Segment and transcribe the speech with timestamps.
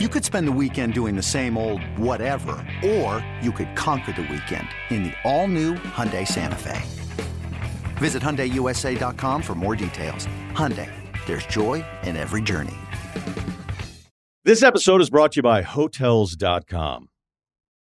[0.00, 4.22] You could spend the weekend doing the same old whatever, or you could conquer the
[4.22, 6.82] weekend in the all-new Hyundai Santa Fe.
[7.98, 10.26] Visit HyundaiUSA.com for more details.
[10.50, 10.90] Hyundai,
[11.26, 12.74] there's joy in every journey.
[14.42, 17.08] This episode is brought to you by Hotels.com.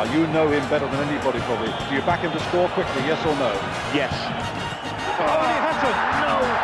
[0.00, 1.66] Now, you know him better than anybody probably.
[1.90, 3.52] Do you back him to score quickly, yes or no?
[3.94, 4.10] Yes.
[5.20, 5.94] Oh, he hasn't!
[6.24, 6.60] No!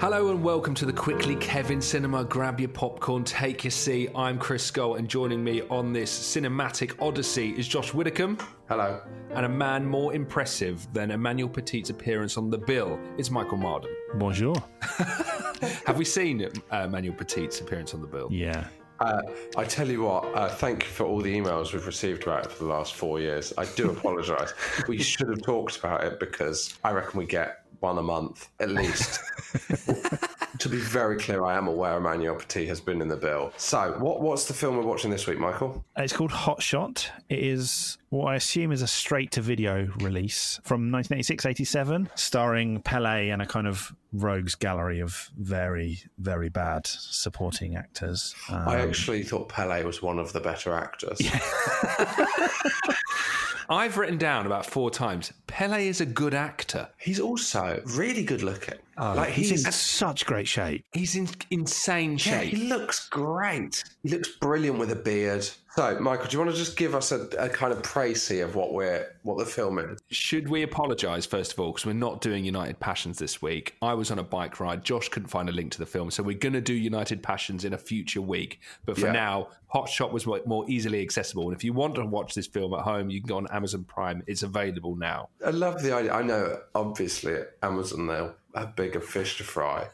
[0.00, 2.24] Hello and welcome to the Quickly Kevin Cinema.
[2.24, 4.12] Grab your popcorn, take your seat.
[4.16, 8.38] I'm Chris Scull, and joining me on this cinematic odyssey is Josh Widdicombe.
[8.70, 9.02] Hello.
[9.34, 13.94] And a man more impressive than Emmanuel Petit's appearance on The Bill is Michael Marden.
[14.14, 14.54] Bonjour.
[15.86, 18.28] Have we seen uh, Emmanuel Petit's appearance on The Bill?
[18.30, 18.66] Yeah.
[18.98, 19.20] Uh,
[19.58, 22.52] I tell you what, uh, thank you for all the emails we've received about it
[22.52, 23.52] for the last four years.
[23.58, 24.54] I do apologise.
[24.88, 28.70] we should have talked about it because I reckon we get one a month at
[28.70, 29.20] least.
[30.58, 33.52] to be very clear, I am aware Emmanuel Petit has been in the bill.
[33.56, 35.84] So, what, what's the film we're watching this week, Michael?
[35.96, 37.10] It's called Hot Shot.
[37.28, 42.80] It is what I assume is a straight to video release from 1986 87, starring
[42.82, 48.34] Pele and a kind of rogues gallery of very, very bad supporting actors.
[48.48, 51.20] Um, I actually thought Pele was one of the better actors.
[53.68, 56.88] I've written down about four times Pele is a good actor.
[56.98, 58.78] He's also really good looking.
[58.98, 60.84] Oh, like he's, he's in such great shape.
[60.92, 62.52] He's in insane shape.
[62.52, 63.84] Yeah, he looks great.
[64.02, 65.48] He looks brilliant with a beard.
[65.76, 68.54] So, Michael, do you want to just give us a, a kind of précis of
[68.54, 70.00] what we're what the film is?
[70.08, 73.76] Should we apologise first of all because we're not doing United Passions this week?
[73.82, 74.82] I was on a bike ride.
[74.82, 77.66] Josh couldn't find a link to the film, so we're going to do United Passions
[77.66, 78.60] in a future week.
[78.86, 79.12] But for yeah.
[79.12, 82.72] now, Hot Shot was more easily accessible, and if you want to watch this film
[82.72, 84.22] at home, you can go on Amazon Prime.
[84.26, 85.28] It's available now.
[85.44, 86.14] I love the idea.
[86.14, 89.88] I know, obviously, Amazon they'll have bigger fish to fry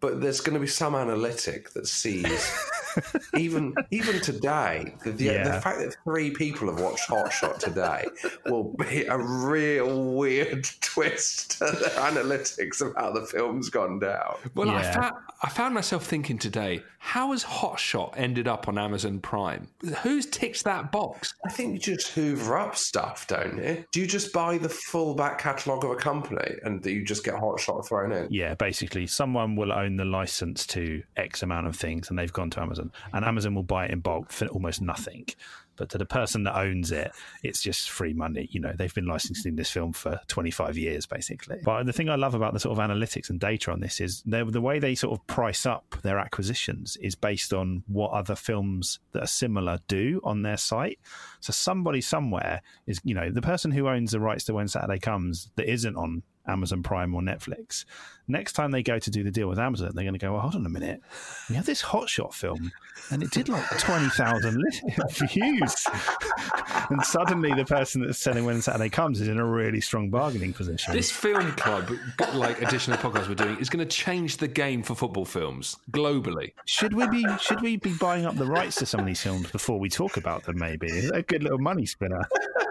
[0.00, 2.50] but there's going to be some analytic that sees
[3.36, 5.44] even even today the, the, yeah.
[5.44, 8.04] the, fact that three people have watched Hot Shot today
[8.46, 14.36] will be a real weird twist to the analytics of how the film's gone down.
[14.54, 14.78] Well, yeah.
[14.78, 19.20] I, found, I found myself thinking today, how has Hot Shot ended up on Amazon
[19.20, 19.68] Prime?
[20.02, 21.34] Who's ticked that box?
[21.46, 23.84] I think you just hoover up stuff, don't you?
[23.92, 27.34] Do you just buy the full back catalogue of a company and you just get
[27.34, 28.28] Hot Shot thrown in?
[28.30, 32.50] Yeah, basically, someone will own the license to X amount of things and they've gone
[32.50, 32.79] to Amazon,
[33.12, 35.26] and Amazon will buy it in bulk for almost nothing.
[35.76, 37.10] But to the person that owns it,
[37.42, 38.48] it's just free money.
[38.50, 41.56] You know, they've been licensing this film for 25 years, basically.
[41.64, 44.22] But the thing I love about the sort of analytics and data on this is
[44.26, 48.98] the way they sort of price up their acquisitions is based on what other films
[49.12, 50.98] that are similar do on their site.
[51.40, 54.98] So somebody somewhere is, you know, the person who owns the rights to When Saturday
[54.98, 57.84] Comes that isn't on Amazon Prime or Netflix.
[58.28, 60.42] Next time they go to do the deal with Amazon, they're going to go, well,
[60.42, 61.00] hold on a minute.
[61.48, 62.70] We have this Hotshot film
[63.10, 64.62] and it did like 20,000
[65.32, 65.86] views.
[66.90, 70.52] and suddenly the person that's selling When Saturday Comes is in a really strong bargaining
[70.52, 70.94] position.
[70.94, 71.90] This film club,
[72.34, 76.52] like additional podcast we're doing, is going to change the game for football films globally.
[76.66, 79.50] Should we be should we be buying up the rights to some of these films
[79.50, 81.08] before we talk about them maybe?
[81.12, 82.22] A good little money spinner?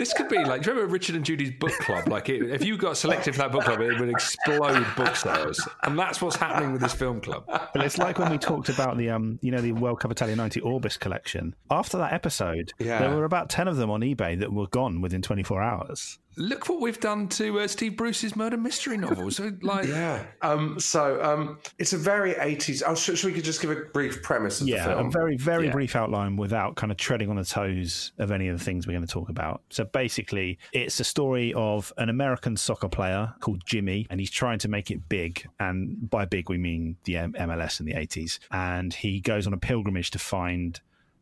[0.00, 2.08] This could be like, do you remember Richard and Judy's book club?
[2.08, 5.68] Like, it, if you got selected for that book club, it would explode book sales,
[5.82, 7.44] and that's what's happening with this film club.
[7.46, 10.34] But it's like when we talked about the, um, you know, the World Cup Italia
[10.34, 11.54] '90 Orbis collection.
[11.70, 12.98] After that episode, yeah.
[12.98, 16.18] there were about ten of them on eBay that were gone within 24 hours.
[16.36, 19.30] Look what we've done to uh, Steve Bruce's murder mystery novel.
[19.30, 20.24] So, like, yeah.
[20.42, 22.82] Um, so um, it's a very eighties.
[22.82, 25.06] Oh, should, should, we just give a brief premise of yeah, the film?
[25.08, 25.72] a very very yeah.
[25.72, 28.92] brief outline without kind of treading on the toes of any of the things we're
[28.92, 29.62] going to talk about.
[29.70, 34.58] So basically, it's a story of an American soccer player called Jimmy, and he's trying
[34.60, 35.46] to make it big.
[35.58, 38.40] And by big, we mean the MLS in the eighties.
[38.50, 40.80] And he goes on a pilgrimage to find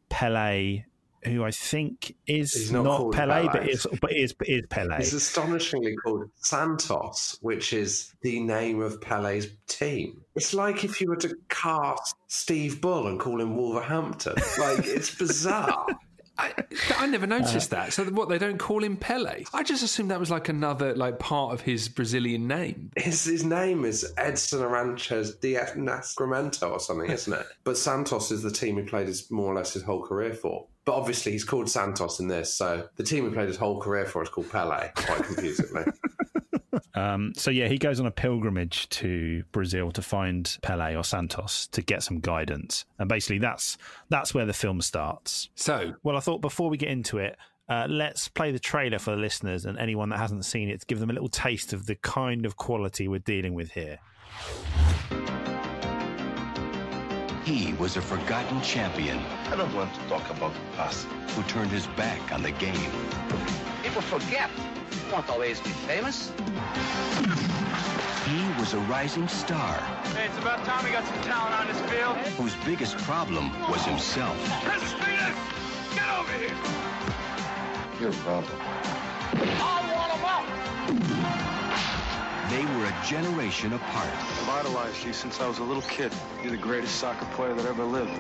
[0.09, 0.85] Pele
[1.25, 4.97] who I think is not, not Pele, but is but is is Pele.
[4.97, 10.23] He's astonishingly called Santos, which is the name of Pele's team.
[10.35, 14.35] It's like if you were to cast Steve Bull and call him Wolverhampton.
[14.59, 15.87] Like it's bizarre.
[16.39, 16.55] I,
[16.97, 17.93] I, never noticed uh, that.
[17.93, 19.45] So what they don't call him Pele?
[19.53, 22.91] I just assumed that was like another like part of his Brazilian name.
[22.97, 27.47] His his name is Edson Arantes de Nascimento or something, isn't it?
[27.65, 30.67] but Santos is the team he played his more or less his whole career for.
[30.85, 34.07] But obviously, he's called Santos in this, so the team he played his whole career
[34.07, 35.85] for is called Pele, quite confusingly.
[36.95, 41.67] Um, so yeah, he goes on a pilgrimage to Brazil to find Pele or Santos
[41.69, 45.51] to get some guidance, and basically that's that's where the film starts.
[45.55, 47.37] So, well, I thought before we get into it,
[47.69, 50.87] uh, let's play the trailer for the listeners and anyone that hasn't seen it to
[50.87, 53.99] give them a little taste of the kind of quality we're dealing with here.
[57.45, 59.19] He was a forgotten champion.
[59.47, 61.07] I don't want to talk about the past.
[61.07, 62.93] Who turned his back on the game.
[63.89, 64.51] People forget.
[65.07, 66.31] You won't always be famous.
[68.27, 69.77] He was a rising star.
[70.13, 72.19] Hey, it's about time we got some talent on this field.
[72.37, 74.37] Whose biggest problem was himself.
[74.61, 75.35] Crispinas!
[75.95, 76.55] Get over here!
[77.99, 78.53] Your brother.
[79.59, 80.45] I want him up!
[82.51, 84.13] They were a generation apart.
[84.13, 86.13] I've idolized you since I was a little kid.
[86.43, 88.13] You're the greatest soccer player that ever lived.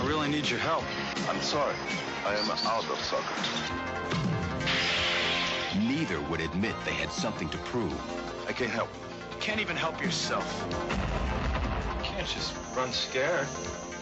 [0.00, 0.82] I really need your help.
[1.28, 1.76] I'm sorry.
[2.26, 3.78] I am out of soccer.
[5.76, 7.94] Neither would admit they had something to prove.
[8.48, 8.88] I can't help.
[9.32, 10.66] You can't even help yourself.
[11.98, 13.46] You can't just run scared.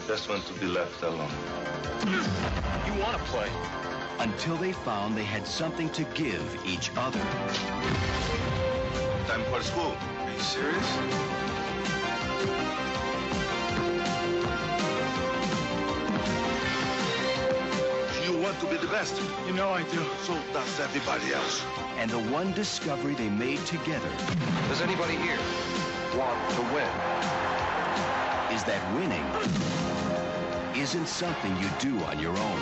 [0.07, 1.31] Just want to be left alone.
[2.85, 3.49] You want to play.
[4.19, 7.21] Until they found they had something to give each other
[9.37, 9.95] time for school.
[10.19, 10.97] Are you serious?
[18.47, 19.21] Want to be the best?
[19.45, 20.05] You know I do.
[20.23, 21.65] So does everybody else.
[21.97, 24.09] And the one discovery they made together.
[24.69, 25.37] Does anybody here
[26.15, 26.87] want to win?
[28.55, 29.25] Is that winning
[30.81, 32.61] isn't something you do on your own.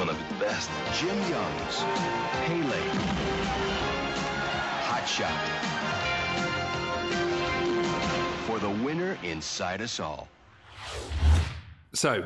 [0.00, 0.70] One of the best.
[0.98, 1.84] Jim Youngs
[2.46, 2.80] Pele.
[4.88, 5.36] Hot Shot
[8.46, 10.28] for the winner inside us all.
[11.92, 12.24] So,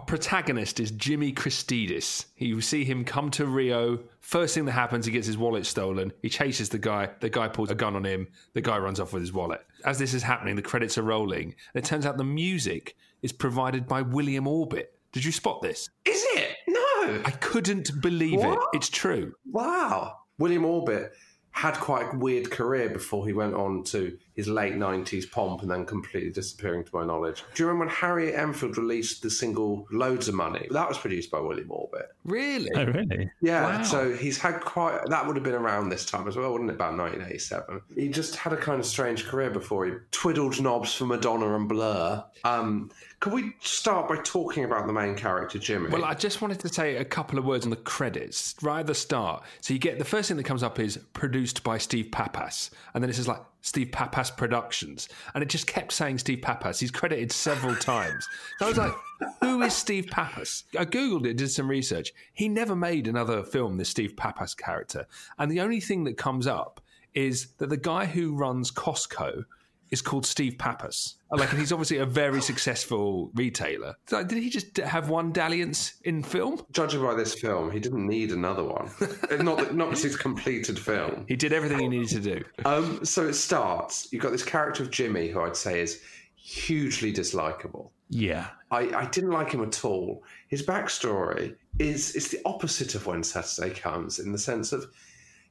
[0.00, 2.24] our protagonist is Jimmy Christidis.
[2.38, 3.98] You see him come to Rio.
[4.20, 6.10] First thing that happens, he gets his wallet stolen.
[6.22, 7.10] He chases the guy.
[7.20, 8.26] The guy pulls a gun on him.
[8.54, 9.60] The guy runs off with his wallet.
[9.84, 11.54] As this is happening, the credits are rolling.
[11.74, 14.94] And it turns out the music is provided by William Orbit.
[15.12, 15.90] Did you spot this?
[16.06, 16.56] Is it?
[16.66, 17.20] No.
[17.26, 18.56] I couldn't believe what?
[18.56, 18.78] it.
[18.78, 19.34] It's true.
[19.52, 20.16] Wow.
[20.38, 21.12] William Orbit
[21.52, 25.70] had quite a weird career before he went on to his late 90s pomp and
[25.70, 27.44] then completely disappearing to my knowledge.
[27.54, 30.70] Do you remember when Harry Enfield released the single Loadsamoney?
[30.70, 32.14] That was produced by William Orbit.
[32.24, 32.70] Really?
[32.74, 33.30] Oh, really?
[33.42, 33.78] Yeah.
[33.78, 33.82] Wow.
[33.82, 36.74] So he's had quite, that would have been around this time as well, wouldn't it?
[36.74, 37.82] About 1987.
[37.94, 41.68] He just had a kind of strange career before he twiddled knobs for Madonna and
[41.68, 42.24] Blur.
[42.44, 45.90] Um, could we start by talking about the main character, Jimmy?
[45.90, 48.86] Well, I just wanted to say a couple of words on the credits right at
[48.86, 49.44] the start.
[49.60, 53.04] So you get the first thing that comes up is produced by Steve Pappas, and
[53.04, 56.80] then it says like Steve Pappas Productions, and it just kept saying Steve Pappas.
[56.80, 58.26] He's credited several times.
[58.58, 58.94] So I was like,
[59.42, 60.64] who is Steve Pappas?
[60.78, 62.14] I googled it, did some research.
[62.32, 63.76] He never made another film.
[63.76, 65.06] This Steve Pappas character,
[65.38, 66.80] and the only thing that comes up
[67.12, 69.44] is that the guy who runs Costco
[69.90, 71.16] is called Steve Pappas.
[71.32, 73.94] Like, and he's obviously a very successful retailer.
[74.06, 76.64] So did he just have one dalliance in film?
[76.72, 78.90] Judging by this film, he didn't need another one.
[79.44, 81.24] not that, not his completed film.
[81.28, 82.44] He did everything he needed to do.
[82.64, 84.08] Um, so it starts.
[84.12, 86.02] You've got this character of Jimmy, who I'd say is
[86.34, 87.90] hugely dislikable.
[88.08, 90.24] Yeah, I, I didn't like him at all.
[90.48, 94.90] His backstory is is the opposite of when Saturday comes, in the sense of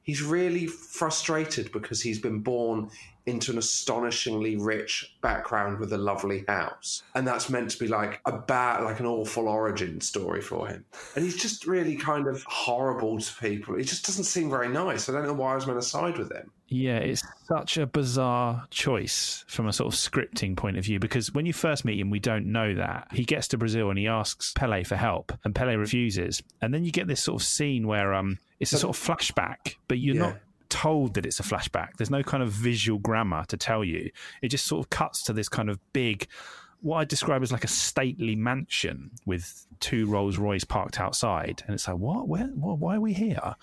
[0.02, 2.90] he's really frustrated because he's been born
[3.26, 7.02] into an astonishingly rich background with a lovely house.
[7.14, 10.84] And that's meant to be like a bad, like an awful origin story for him.
[11.14, 13.76] And he's just really kind of horrible to people.
[13.76, 15.08] He just doesn't seem very nice.
[15.08, 16.50] I don't know why I was meant to side with him.
[16.72, 21.34] Yeah, it's such a bizarre choice from a sort of scripting point of view because
[21.34, 23.08] when you first meet him, we don't know that.
[23.12, 26.42] He gets to Brazil and he asks Pele for help, and Pele refuses.
[26.62, 29.74] And then you get this sort of scene where um, it's a sort of flashback,
[29.88, 30.20] but you're Yeah.
[30.22, 30.36] not
[30.70, 31.96] told that it's a flashback.
[31.96, 34.10] There's no kind of visual grammar to tell you.
[34.40, 36.26] It just sort of cuts to this kind of big,
[36.82, 41.74] what I describe as like a stately mansion with two Rolls Royce parked outside, and
[41.74, 42.28] it's like, what?
[42.28, 42.44] Where?
[42.48, 43.54] What, why are we here?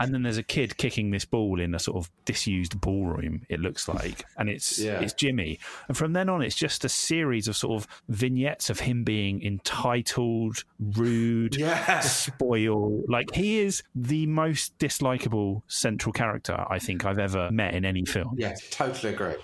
[0.00, 3.42] And then there's a kid kicking this ball in a sort of disused ballroom.
[3.48, 5.00] It looks like, and it's Yeah.
[5.00, 5.58] it's Jimmy.
[5.88, 9.42] And from then on, it's just a series of sort of vignettes of him being
[9.44, 12.00] entitled, rude, Yeah.
[12.00, 13.04] spoiled.
[13.08, 18.04] Like he is the most dislikable central character I think I've ever met in any
[18.04, 18.34] film.
[18.38, 19.34] Yeah, totally agree.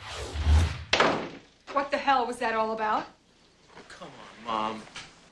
[1.76, 3.04] What the hell was that all about?
[3.90, 4.82] Come on, Mom.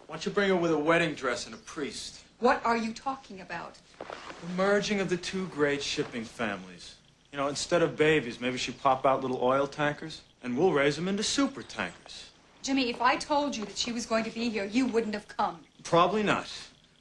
[0.06, 2.20] Why don't you bring her with a wedding dress and a priest?
[2.38, 3.78] What are you talking about?
[3.98, 6.96] The merging of the two great shipping families.
[7.32, 10.96] You know, instead of babies, maybe she pop out little oil tankers, and we'll raise
[10.96, 12.28] them into super tankers.
[12.62, 15.26] Jimmy, if I told you that she was going to be here, you wouldn't have
[15.26, 15.60] come.
[15.82, 16.52] Probably not.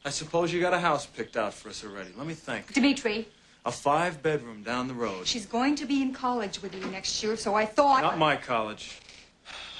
[0.05, 2.11] I suppose you got a house picked out for us already.
[2.15, 2.71] Let me think.
[2.71, 3.27] Dimitri,
[3.65, 5.27] A five bedroom down the road.
[5.27, 8.01] she's going to be in college with you next year, so I thought.
[8.01, 9.01] Not my college.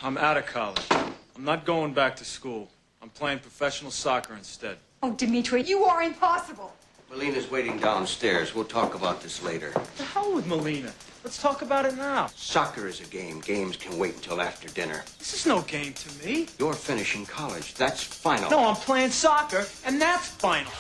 [0.01, 0.86] I'm out of college.
[0.91, 2.70] I'm not going back to school.
[3.01, 4.77] I'm playing professional soccer instead.
[5.01, 6.74] Oh, Dimitri, you are impossible.
[7.10, 8.55] Melina's waiting downstairs.
[8.55, 9.72] We'll talk about this later.
[9.98, 10.91] The hell with Melina.
[11.24, 12.27] Let's talk about it now.
[12.36, 13.39] Soccer is a game.
[13.39, 15.03] Games can wait until after dinner.
[15.20, 16.48] This is no game to me.
[16.60, 17.75] You're finishing college.
[17.75, 18.50] That's final.
[18.50, 20.72] No, I'm playing soccer, and that's final.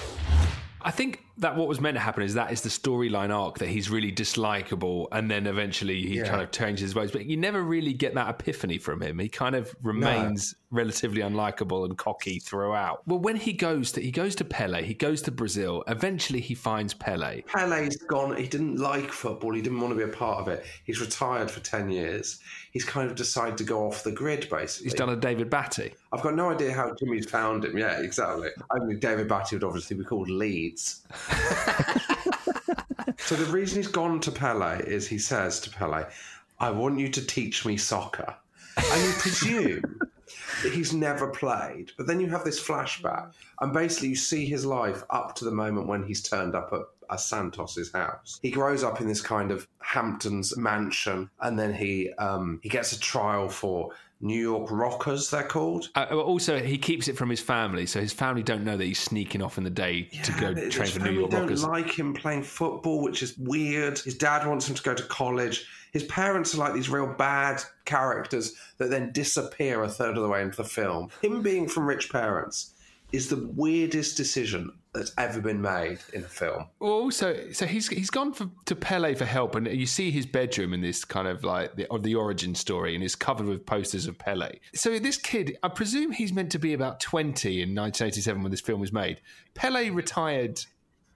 [0.81, 3.69] I think that what was meant to happen is that is the storyline arc that
[3.69, 6.27] he's really dislikable, and then eventually he Yeah.
[6.27, 7.11] kind of changes his ways.
[7.11, 9.19] But you never really get that epiphany from him.
[9.19, 13.07] He kind of remains relatively unlikable and cocky throughout.
[13.07, 15.83] Well, when he goes to he goes to Pele, he goes to Brazil.
[15.87, 17.41] Eventually, he finds Pele.
[17.43, 18.35] Pele's gone.
[18.37, 19.53] He didn't like football.
[19.53, 20.65] He didn't want to be a part of it.
[20.83, 22.39] He's retired for 10 years.
[22.71, 24.85] He's kind of decided to go off the grid, basically.
[24.85, 25.93] He's done a David Batty.
[26.11, 27.77] I've got no idea how Jimmy's found him.
[27.77, 28.49] Yeah, exactly.
[28.71, 31.01] Only David Batty would obviously be called Leeds.
[33.17, 36.05] so the reason he's gone to Pele is he says to Pele,
[36.59, 38.35] I want you to teach me soccer.
[38.77, 39.99] And you presume
[40.63, 41.91] that he's never played.
[41.97, 45.51] But then you have this flashback, and basically you see his life up to the
[45.51, 46.81] moment when he's turned up at,
[47.15, 48.39] Santos's house.
[48.41, 52.91] He grows up in this kind of Hamptons mansion, and then he um, he gets
[52.91, 53.91] a trial for
[54.23, 55.89] New York Rockers, they're called.
[55.95, 58.99] Uh, also, he keeps it from his family, so his family don't know that he's
[58.99, 61.65] sneaking off in the day to go train for New York don't Rockers.
[61.65, 63.99] like him playing football, which is weird.
[63.99, 65.67] His dad wants him to go to college.
[65.91, 70.29] His parents are like these real bad characters that then disappear a third of the
[70.29, 71.09] way into the film.
[71.21, 72.73] Him being from rich parents
[73.13, 76.65] is the weirdest decision that's ever been made in a film.
[76.79, 80.73] Also, so he's he's gone for, to Pele for help, and you see his bedroom
[80.73, 84.07] in this kind of like the, of the origin story, and it's covered with posters
[84.07, 84.51] of Pele.
[84.73, 88.61] So this kid, I presume he's meant to be about twenty in 1987 when this
[88.61, 89.21] film was made.
[89.53, 90.59] Pele retired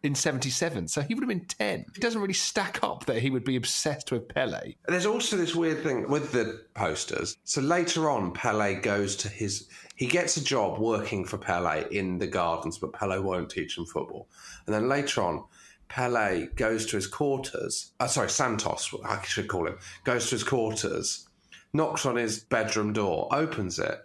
[0.03, 1.85] in 77, so he would have been 10.
[1.95, 4.75] It doesn't really stack up that he would be obsessed with Pele.
[4.87, 7.35] There's also this weird thing with the posters.
[7.43, 9.67] So later on, Pele goes to his.
[9.97, 13.85] He gets a job working for Pele in the gardens, but Pele won't teach him
[13.85, 14.29] football.
[14.65, 15.43] And then later on,
[15.89, 17.93] Pele goes to his quarters.
[17.99, 19.79] Uh, sorry, Santos, I should call him.
[20.03, 21.27] Goes to his quarters,
[21.73, 23.99] knocks on his bedroom door, opens it,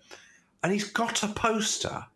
[0.62, 2.06] and he's got a poster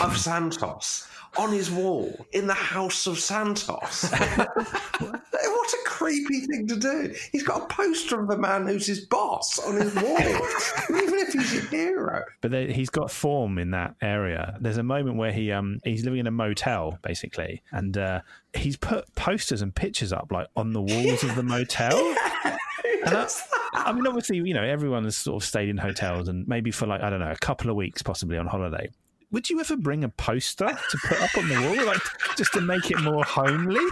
[0.00, 1.06] of Santos
[1.38, 4.10] on his wall in the house of Santos.
[5.66, 7.14] what a creepy thing to do.
[7.32, 10.18] He's got a poster of the man who's his boss on his wall,
[10.90, 12.24] even if he's a hero.
[12.40, 14.56] But there, he's got form in that area.
[14.60, 18.20] There's a moment where he um he's living in a motel basically, and uh,
[18.54, 21.96] he's put posters and pictures up like on the walls of the motel.
[23.04, 23.28] And I,
[23.72, 26.86] I mean, obviously, you know, everyone has sort of stayed in hotels and maybe for
[26.86, 28.88] like I don't know, a couple of weeks, possibly on holiday.
[29.32, 32.02] Would you ever bring a poster to put up on the wall, like
[32.36, 33.84] just to make it more homely?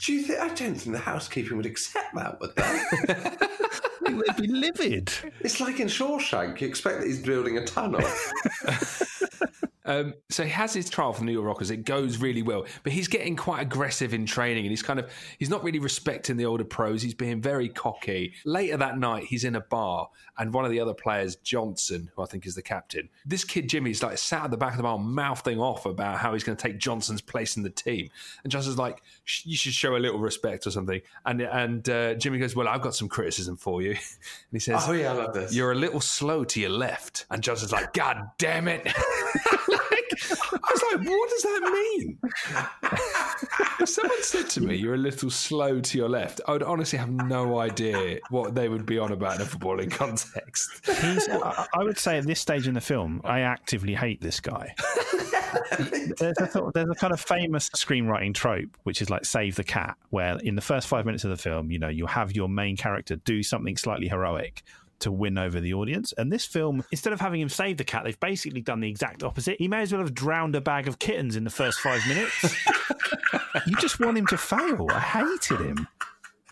[0.00, 0.38] Do you think?
[0.38, 2.82] I don't think the housekeeping would accept that, would they?
[4.26, 5.12] They'd be livid.
[5.40, 6.60] It's like in Shawshank.
[6.60, 8.00] You expect that he's building a tunnel.
[9.86, 11.70] Um, so he has his trial for the New York Rockers.
[11.70, 15.10] It goes really well, but he's getting quite aggressive in training, and he's kind of
[15.38, 17.02] he's not really respecting the older pros.
[17.02, 18.34] He's being very cocky.
[18.44, 22.22] Later that night, he's in a bar, and one of the other players, Johnson, who
[22.22, 24.82] I think is the captain, this kid Jimmy's like sat at the back of the
[24.82, 28.10] bar mouthing off about how he's going to take Johnson's place in the team,
[28.42, 29.02] and Johnson's like,
[29.44, 32.82] "You should show a little respect or something." And and uh, Jimmy goes, "Well, I've
[32.82, 33.98] got some criticism for you," and
[34.52, 35.54] he says, "Oh yeah, I love this.
[35.54, 38.92] You're a little slow to your left," and Johnson's like, "God damn it."
[40.52, 42.18] I was like, what does that mean?
[43.80, 46.98] if someone said to me, you're a little slow to your left, I would honestly
[46.98, 50.86] have no idea what they would be on about in a footballing context.
[50.86, 54.74] He's, I would say at this stage in the film, I actively hate this guy.
[56.18, 59.96] there's, a, there's a kind of famous screenwriting trope, which is like save the cat,
[60.10, 62.76] where in the first five minutes of the film, you know, you have your main
[62.76, 64.62] character do something slightly heroic
[65.00, 66.12] to win over the audience.
[66.16, 69.22] And this film, instead of having him save the cat, they've basically done the exact
[69.22, 69.58] opposite.
[69.58, 72.56] He may as well have drowned a bag of kittens in the first five minutes.
[73.66, 74.86] you just want him to fail.
[74.90, 75.88] I hated him.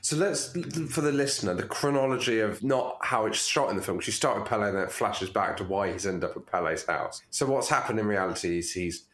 [0.00, 0.52] So let's,
[0.90, 4.12] for the listener, the chronology of not how it's shot in the film, because you
[4.12, 6.84] start with Pele and then it flashes back to why he's ended up at Pele's
[6.84, 7.22] house.
[7.30, 9.06] So what's happened in reality is he's,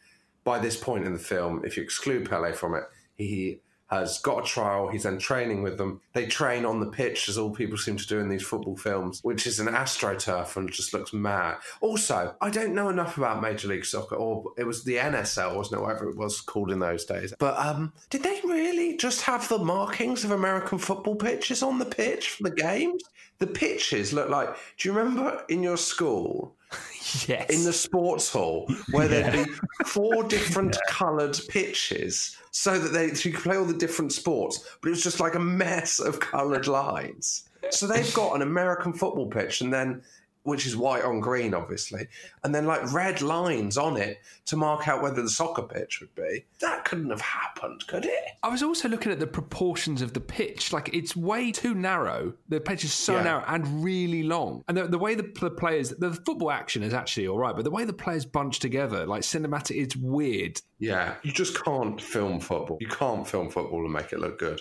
[0.43, 2.83] by this point in the film, if you exclude Pele from it,
[3.15, 3.61] he
[3.91, 4.87] has got a trial.
[4.87, 6.01] He's then training with them.
[6.13, 9.19] They train on the pitch, as all people seem to do in these football films,
[9.21, 11.57] which is an astroturf and just looks mad.
[11.81, 15.79] Also, I don't know enough about Major League Soccer, or it was the NSL, wasn't
[15.79, 15.83] it?
[15.83, 17.33] Whatever it was called in those days.
[17.37, 21.85] But um, did they really just have the markings of American football pitches on the
[21.85, 23.03] pitch for the games?
[23.39, 24.55] The pitches look like.
[24.77, 26.55] Do you remember in your school?
[27.27, 27.49] Yes.
[27.49, 29.31] In the sports hall, where yeah.
[29.31, 29.51] there'd be
[29.85, 30.93] four different yeah.
[30.93, 34.91] coloured pitches so that they so you could play all the different sports, but it
[34.91, 37.49] was just like a mess of coloured lines.
[37.69, 40.01] So they've got an American football pitch, and then
[40.43, 42.07] which is white on green, obviously,
[42.43, 46.13] and then like red lines on it to mark out whether the soccer pitch would
[46.15, 46.45] be.
[46.59, 48.23] That couldn't have happened, could it?
[48.41, 50.73] I was also looking at the proportions of the pitch.
[50.73, 52.33] Like it's way too narrow.
[52.49, 53.23] The pitch is so yeah.
[53.23, 54.63] narrow and really long.
[54.67, 57.63] And the, the way the, the, players, the football action is actually all right, but
[57.63, 60.59] the way the players bunch together, like cinematic, it's weird.
[60.79, 62.77] Yeah, you just can't film football.
[62.81, 64.59] You can't film football and make it look good.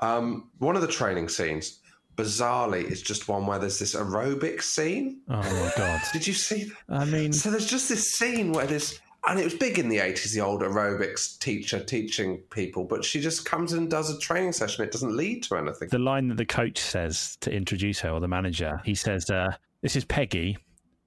[0.00, 1.80] Um, one of the training scenes
[2.16, 5.20] bizarrely is just one where there's this aerobic scene.
[5.28, 6.00] Oh my god!
[6.12, 6.64] Did you see?
[6.88, 7.00] That?
[7.00, 9.98] I mean, so there's just this scene where this, and it was big in the
[9.98, 10.32] eighties.
[10.32, 14.84] The old aerobics teacher teaching people, but she just comes and does a training session.
[14.84, 15.88] It doesn't lead to anything.
[15.88, 19.52] The line that the coach says to introduce her, or the manager, he says, uh,
[19.82, 20.58] "This is Peggy."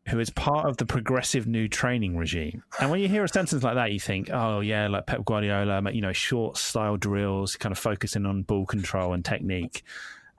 [0.09, 2.63] Who is part of the progressive new training regime?
[2.79, 5.81] And when you hear a sentence like that, you think, "Oh yeah, like Pep Guardiola,
[5.91, 9.83] you know, short style drills, kind of focusing on ball control and technique."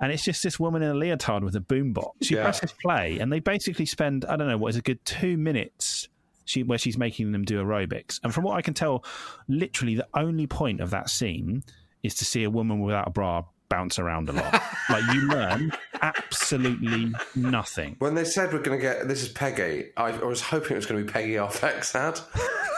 [0.01, 2.13] And it's just this woman in a leotard with a boombox.
[2.23, 2.43] She yeah.
[2.43, 6.09] presses play, and they basically spend I don't know what is a good two minutes.
[6.45, 9.05] She, where she's making them do aerobics, and from what I can tell,
[9.49, 11.63] literally the only point of that scene
[12.03, 14.63] is to see a woman without a bra bounce around a lot.
[14.91, 17.97] like you learn absolutely nothing.
[17.99, 20.77] When they said we're going to get this is Peggy, I, I was hoping it
[20.77, 22.23] was going to be Peggy Arphaxad.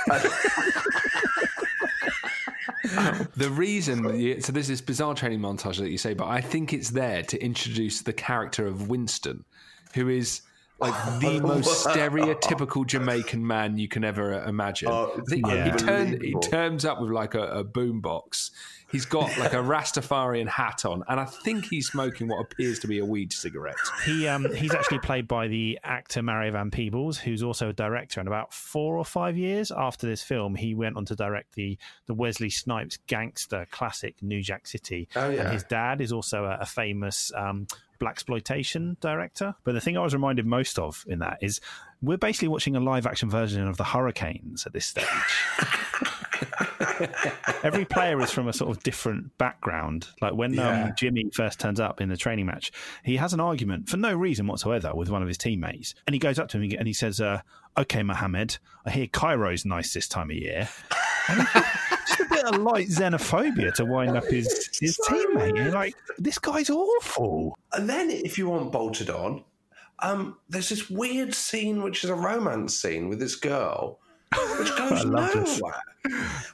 [3.36, 6.90] the reason, so there's this bizarre training montage that you say, but I think it's
[6.90, 9.44] there to introduce the character of Winston,
[9.94, 10.42] who is
[10.80, 14.88] like the most stereotypical Jamaican man you can ever imagine.
[14.90, 16.04] Oh, yeah.
[16.06, 18.50] he, he turns up with like a, a boombox
[18.90, 22.88] He's got like a Rastafarian hat on, and I think he's smoking what appears to
[22.88, 23.76] be a weed cigarette.
[24.04, 28.20] He um, he's actually played by the actor Mario Van Peebles, who's also a director.
[28.20, 31.78] And about four or five years after this film, he went on to direct the
[32.06, 35.08] the Wesley Snipes gangster classic New Jack City.
[35.14, 35.42] Oh yeah.
[35.42, 37.66] And his dad is also a, a famous um,
[38.00, 39.54] black exploitation director.
[39.62, 41.60] But the thing I was reminded most of in that is
[42.02, 45.06] we're basically watching a live action version of the Hurricanes at this stage.
[47.62, 50.08] Every player is from a sort of different background.
[50.20, 50.84] Like when um, yeah.
[50.84, 52.72] um, Jimmy first turns up in the training match,
[53.04, 56.18] he has an argument for no reason whatsoever with one of his teammates, and he
[56.18, 57.42] goes up to him and he says, uh,
[57.76, 60.68] "Okay, Mohammed, I hear Cairo's nice this time of year."
[62.20, 65.56] a bit of light xenophobia to wind up his his teammate.
[65.56, 67.56] You're like, this guy's awful.
[67.72, 69.44] And then, if you want bolted on,
[70.00, 74.00] um, there's this weird scene which is a romance scene with this girl
[74.58, 75.82] which goes nowhere.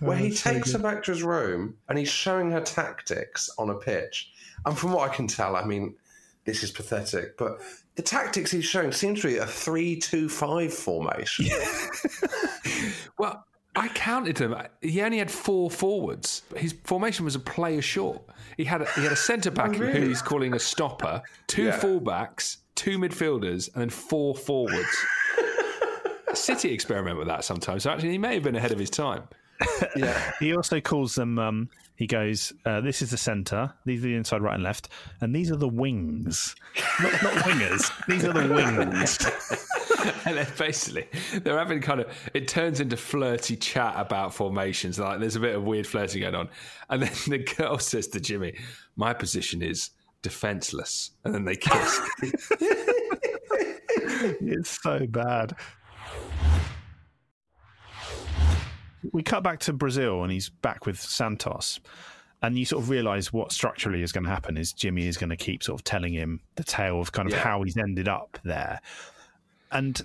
[0.00, 3.74] Where he takes her back to his room and he's showing her tactics on a
[3.74, 4.33] pitch.
[4.64, 5.94] And from what I can tell, I mean,
[6.44, 7.61] this is pathetic, but
[7.94, 11.46] the tactics he's showing seem to be a three-two-five formation.
[13.18, 13.44] well,
[13.76, 14.54] I counted him.
[14.80, 16.42] He only had four forwards.
[16.56, 18.22] His formation was a player short.
[18.56, 20.00] He had a, he had a centre back oh, really?
[20.00, 21.78] who he's calling a stopper, two yeah.
[21.78, 25.04] fullbacks, two midfielders, and then four forwards.
[26.32, 27.82] City experiment with that sometimes.
[27.82, 29.24] So actually, he may have been ahead of his time.
[29.96, 30.32] Yeah.
[30.38, 31.38] He also calls them.
[31.38, 33.72] Um, he goes, uh, "This is the centre.
[33.85, 34.88] These are the inside, right, and left,
[35.20, 36.54] and these are the wings.
[37.02, 38.06] Not, not wingers.
[38.06, 39.18] These are the wings."
[40.26, 41.09] and then basically
[41.42, 44.98] they're having kind of it turns into flirty chat about formations.
[44.98, 46.48] Like there's a bit of weird flirting going on,
[46.90, 48.59] and then the girl says to Jimmy,
[48.96, 49.90] "My position is
[50.22, 52.00] defenseless," and then they kiss.
[54.40, 55.54] it's so bad.
[59.12, 61.81] We cut back to Brazil, and he's back with Santos.
[62.42, 65.31] And you sort of realize what structurally is going to happen is Jimmy is going
[65.31, 67.42] to keep sort of telling him the tale of kind of Yeah.
[67.42, 68.81] how he's ended up there.
[69.73, 70.01] And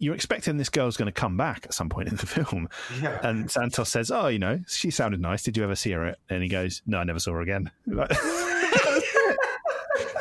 [0.00, 2.68] you're expecting this girl's going to come back at some point in the film.
[3.00, 3.18] Yeah.
[3.22, 5.42] And Santos says, Oh, you know, she sounded nice.
[5.44, 6.16] Did you ever see her?
[6.28, 7.70] And he goes, No, I never saw her again.
[7.86, 8.10] Like-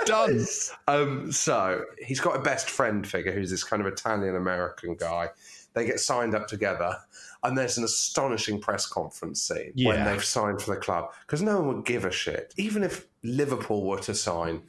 [0.05, 0.45] Done.
[0.87, 5.29] Um, so he's got a best friend figure who's this kind of Italian American guy.
[5.73, 6.95] They get signed up together,
[7.43, 11.57] and there's an astonishing press conference scene when they've signed for the club because no
[11.59, 12.53] one would give a shit.
[12.57, 14.61] Even if Liverpool were to sign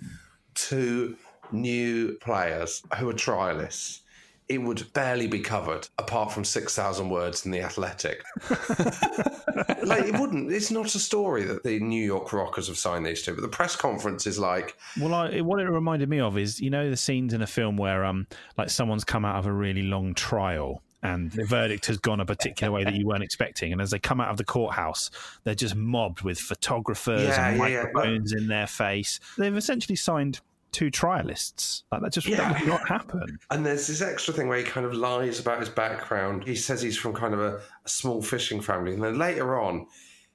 [0.54, 1.16] two
[1.52, 4.00] new players who are trialists,
[4.48, 8.24] it would barely be covered apart from 6,000 words in The Athletic.
[9.84, 10.50] like, it wouldn't.
[10.50, 13.48] It's not a story that the New York Rockers have signed these two, but the
[13.48, 16.96] press conference is like, Well, I, what it reminded me of is you know the
[16.96, 18.26] scenes in a film where um
[18.56, 22.26] like someone's come out of a really long trial and the verdict has gone a
[22.26, 25.10] particular way that you weren't expecting, and as they come out of the courthouse,
[25.44, 27.82] they're just mobbed with photographers Yeah, and yeah, yeah.
[27.84, 29.20] microphones in their face.
[29.36, 30.40] They've essentially signed
[30.72, 31.82] two trialists.
[31.90, 32.52] Like that just that Yeah.
[32.58, 33.38] would not happen.
[33.50, 36.44] And there's this extra thing where he kind of lies about his background.
[36.44, 38.92] He says he's from kind of a, a small fishing family.
[38.92, 39.86] And then later on,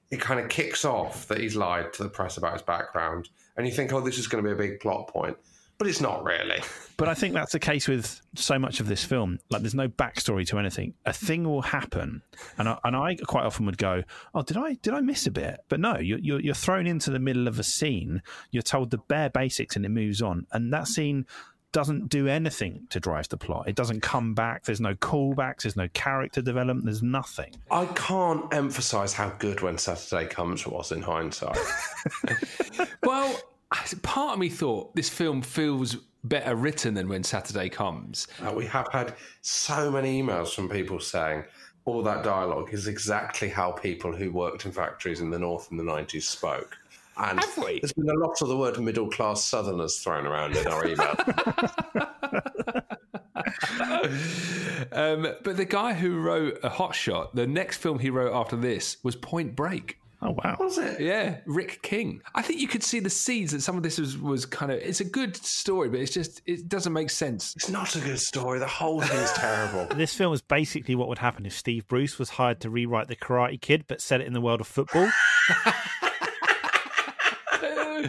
[0.10, 3.30] it kind of kicks off that he's lied to the press about his background.
[3.58, 5.38] And you think, oh, this is going to be a big plot point.
[5.84, 6.62] But it's not really.
[6.96, 9.38] But I think that's the case with so much of this film.
[9.50, 10.93] Like, there's no backstory to anything.
[11.06, 12.22] A thing will happen,
[12.58, 15.32] and I, and I quite often would go, "Oh, did I did I miss a
[15.32, 18.22] bit?" But no, you're, you're you're thrown into the middle of a scene.
[18.52, 20.48] You're told the bare basics, and it moves on.
[20.54, 21.26] And that scene
[21.74, 23.67] doesn't do anything to drive the plot.
[23.67, 24.63] It doesn't come back.
[24.63, 25.63] There's no callbacks.
[25.63, 26.86] There's no character development.
[26.86, 27.54] There's nothing.
[27.69, 31.58] I can't emphasize how good When Saturday Comes was in hindsight.
[33.04, 33.38] well,
[34.02, 38.28] part of me thought this film feels better written than when Saturday comes.
[38.42, 41.44] Uh, we have had so many emails from people saying
[41.86, 45.78] all that dialogue is exactly how people who worked in factories in the north in
[45.78, 46.78] the 90s spoke.
[47.18, 50.88] And there's been a lot of the word middle class southerners thrown around in our
[50.88, 51.16] email.
[54.92, 58.56] Um, but the guy who wrote A Hot Shot, the next film he wrote after
[58.56, 59.98] this was Point Break.
[60.26, 60.56] Oh wow!
[60.58, 61.02] Was it?
[61.02, 62.22] Yeah, Rick King.
[62.34, 64.80] I think you could see the seeds that some of this was, was kind of.
[64.80, 67.54] It's a good story, but it's just it doesn't make sense.
[67.58, 68.60] It's not a good story.
[68.60, 69.88] The whole thing's terrible.
[70.04, 73.16] This film is basically what would happen if Steve Bruce was hired to rewrite The
[73.16, 75.10] Karate Kid, but set it in the world of football.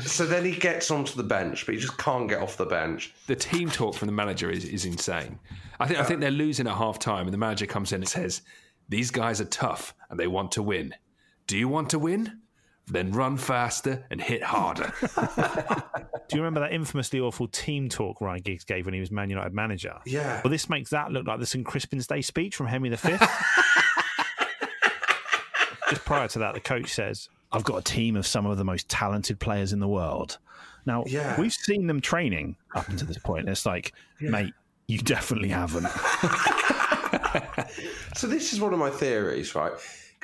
[0.02, 3.14] So then he gets onto the bench, but he just can't get off the bench.
[3.28, 5.38] The team talk from the manager is, is insane.
[5.78, 8.08] I think I think they're losing at half time, and the manager comes in and
[8.08, 8.42] says,
[8.88, 10.94] "These guys are tough and they want to win.
[11.46, 12.40] Do you want to win?
[12.86, 14.92] Then run faster and hit harder."
[16.28, 19.28] Do you remember that infamously awful team talk Ryan Giggs gave when he was Man
[19.30, 19.94] United manager?
[20.06, 20.40] Yeah.
[20.42, 22.96] Well, this makes that look like the St Crispin's Day speech from Henry V.
[25.90, 28.64] Just prior to that, the coach says, I've got a team of some of the
[28.64, 30.38] most talented players in the world.
[30.86, 31.38] Now, Yeah.
[31.38, 33.40] we've seen them training up until this point.
[33.40, 34.52] and It's like, mate,
[34.88, 35.86] you definitely haven't.
[38.16, 39.72] So this is one of my theories, right?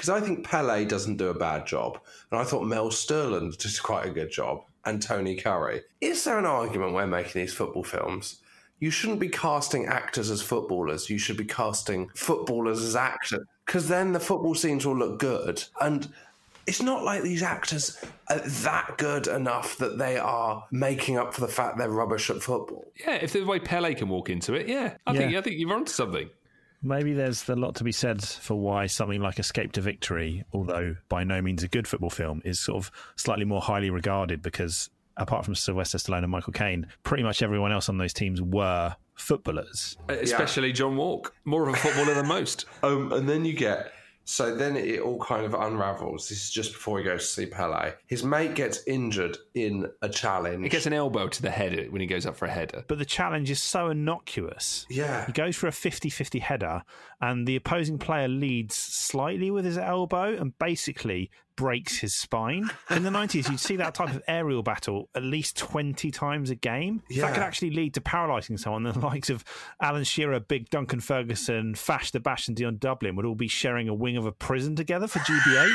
[0.00, 3.82] Because I think Pele doesn't do a bad job, and I thought Mel Sterling did
[3.82, 5.82] quite a good job, and Tony Curry.
[6.00, 8.40] Is there an argument when making these football films?
[8.78, 11.10] You shouldn't be casting actors as footballers.
[11.10, 15.62] You should be casting footballers as actors, because then the football scenes will look good.
[15.82, 16.08] And
[16.66, 21.42] it's not like these actors are that good enough that they are making up for
[21.42, 22.90] the fact they're rubbish at football.
[23.06, 25.74] yeah, if the way Pele can walk into it, yeah, I think I think you're
[25.74, 26.30] onto something.
[26.82, 30.96] Maybe there's a lot to be said for why something like Escape to Victory, although
[31.08, 34.88] by no means a good football film, is sort of slightly more highly regarded because
[35.16, 38.96] apart from Sylvester Stallone and Michael Caine, pretty much everyone else on those teams were
[39.14, 39.98] footballers.
[40.08, 42.64] Especially John Wark, more of a footballer than most.
[42.82, 43.92] Um, and then you get
[44.30, 46.28] so then it all kind of unravels.
[46.28, 47.94] This is just before he goes to see Pele.
[48.06, 50.62] His mate gets injured in a challenge.
[50.62, 52.84] He gets an elbow to the head when he goes up for a header.
[52.86, 54.86] But the challenge is so innocuous.
[54.88, 55.26] Yeah.
[55.26, 56.84] He goes for a 50 50 header,
[57.20, 61.28] and the opposing player leads slightly with his elbow and basically
[61.60, 62.70] breaks his spine.
[62.88, 66.54] In the 90s, you'd see that type of aerial battle at least 20 times a
[66.54, 67.02] game.
[67.10, 67.26] Yeah.
[67.26, 68.84] That could actually lead to paralysing someone.
[68.84, 69.44] The likes of
[69.78, 73.90] Alan Shearer, Big Duncan Ferguson, Fash the Bash, and Dion Dublin would all be sharing
[73.90, 75.74] a wing of a prison together for GBH.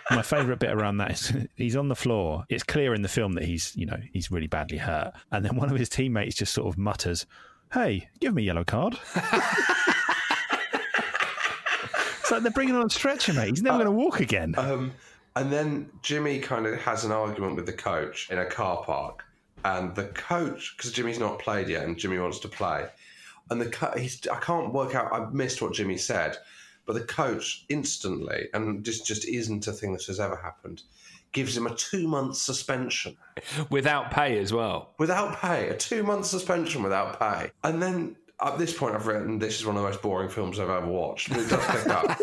[0.10, 2.44] My favourite bit around that is he's on the floor.
[2.50, 5.14] It's clear in the film that he's, you know, he's really badly hurt.
[5.32, 7.24] And then one of his teammates just sort of mutters,
[7.72, 8.98] Hey, give me a yellow card.
[12.26, 13.50] it's like they're bringing on a stretcher, mate.
[13.50, 14.56] He's never going to walk again.
[14.58, 14.92] Um,
[15.36, 19.22] and then Jimmy kind of has an argument with the coach in a car park,
[19.64, 22.86] and the coach because Jimmy's not played yet, and Jimmy wants to play,
[23.50, 25.12] and the co- he's I can't work out.
[25.12, 26.36] I missed what Jimmy said,
[26.84, 30.82] but the coach instantly, and this just isn't a thing that has ever happened,
[31.30, 33.16] gives him a two month suspension
[33.70, 34.94] without pay as well.
[34.98, 38.16] Without pay, a two month suspension without pay, and then.
[38.42, 40.86] At this point, I've written this is one of the most boring films I've ever
[40.86, 42.18] watched, but it does pick up.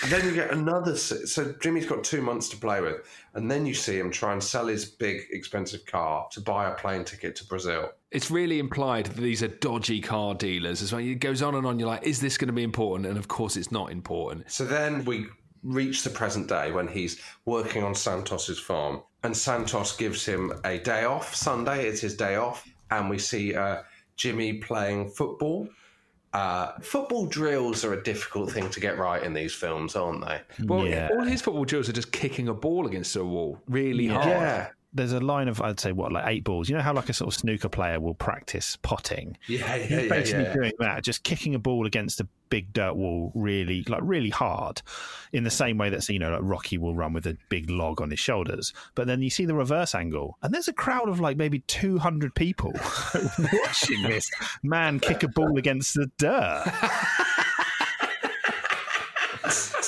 [0.08, 0.96] then you get another.
[0.96, 4.42] So Jimmy's got two months to play with, and then you see him try and
[4.42, 7.90] sell his big, expensive car to buy a plane ticket to Brazil.
[8.12, 11.02] It's really implied that these are dodgy car dealers as well.
[11.02, 11.80] It goes on and on.
[11.80, 13.08] You're like, is this going to be important?
[13.08, 14.50] And of course, it's not important.
[14.50, 15.26] So then we
[15.64, 20.78] reach the present day when he's working on Santos's farm, and Santos gives him a
[20.78, 21.34] day off.
[21.34, 23.82] Sunday is his day off, and we see uh,
[24.16, 25.68] Jimmy playing football.
[26.32, 30.40] Uh, football drills are a difficult thing to get right in these films, aren't they?
[30.64, 34.26] Well, all his football drills are just kicking a ball against a wall really hard.
[34.26, 34.68] Yeah.
[34.96, 36.68] There's a line of, I'd say, what, like eight balls.
[36.68, 39.36] You know how, like, a sort of snooker player will practice potting?
[39.48, 40.54] Yeah, yeah, He's yeah, basically yeah.
[40.54, 44.82] doing that, just kicking a ball against a big dirt wall really, like, really hard,
[45.32, 48.00] in the same way that, you know, like Rocky will run with a big log
[48.00, 48.72] on his shoulders.
[48.94, 52.34] But then you see the reverse angle, and there's a crowd of, like, maybe 200
[52.34, 52.72] people
[53.14, 54.28] watching this
[54.62, 56.64] man kick a ball against the dirt.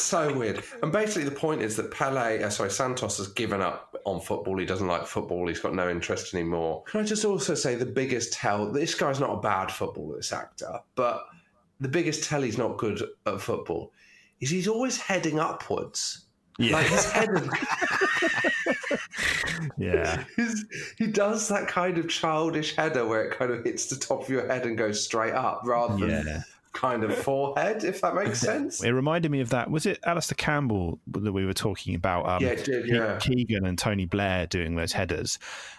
[0.08, 0.62] so weird.
[0.82, 4.58] And basically, the point is that Pele, uh, sorry, Santos has given up on football.
[4.58, 5.46] He doesn't like football.
[5.46, 6.82] He's got no interest anymore.
[6.84, 8.72] Can I just also say the biggest tell?
[8.72, 11.24] This guy's not a bad footballer, this actor, but
[11.80, 13.92] the biggest tell he's not good at football
[14.40, 16.24] is he's always heading upwards.
[16.58, 16.72] Yeah.
[16.72, 17.28] Like his head.
[19.78, 20.24] yeah.
[20.36, 20.64] His,
[20.96, 24.28] he does that kind of childish header where it kind of hits the top of
[24.28, 26.42] your head and goes straight up rather than Yeah.
[26.72, 28.83] Kind of forehead, if that makes sense.
[28.83, 29.70] It reminded me of that.
[29.70, 32.28] Was it Alastair Campbell that we were talking about?
[32.28, 33.18] Um, Yeah, it did, yeah.
[33.18, 35.38] Keegan and Tony Blair doing those headers.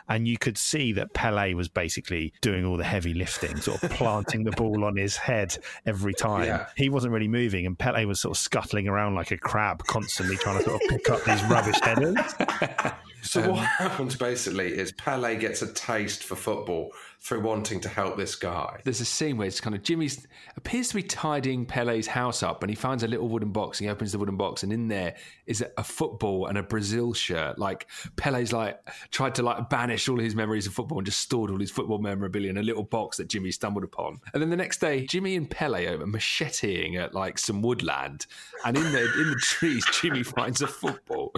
[0.10, 3.91] And you could see that Pele was basically doing all the heavy lifting, sort of
[3.91, 6.45] planting the ball on his head every time.
[6.45, 6.65] Yeah.
[6.75, 10.36] He wasn't really moving, and Pele was sort of scuttling around like a crab, constantly
[10.38, 12.17] trying to sort of pick up these rubbish headers.
[13.21, 17.89] So Um, what happens basically is Pele gets a taste for football through wanting to
[17.89, 18.79] help this guy.
[18.86, 22.63] There's a scene where it's kind of Jimmy's appears to be tidying Pele's house up,
[22.63, 23.79] and he finds a little wooden box.
[23.79, 27.13] And he opens the wooden box, and in there is a football and a Brazil
[27.13, 27.60] shirt.
[27.60, 28.79] Like Pele's like
[29.12, 31.99] tried to like banish all his memories of football and just stored all his football
[31.99, 34.21] memorabilia in a little box that Jimmy stumbled upon.
[34.34, 38.27] And then the next day, Jimmy and Pele are macheteing at like some woodland,
[38.63, 41.34] and in the in the trees, Jimmy finds a football,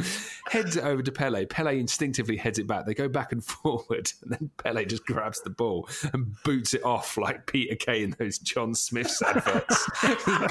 [0.48, 1.46] heads it over to Pele.
[1.46, 2.86] Pele instinctively heads it back.
[2.86, 5.71] They go back and forward, and then Pele just grabs the ball
[6.14, 9.90] and boots it off like Peter Kay in those John Smith's adverts.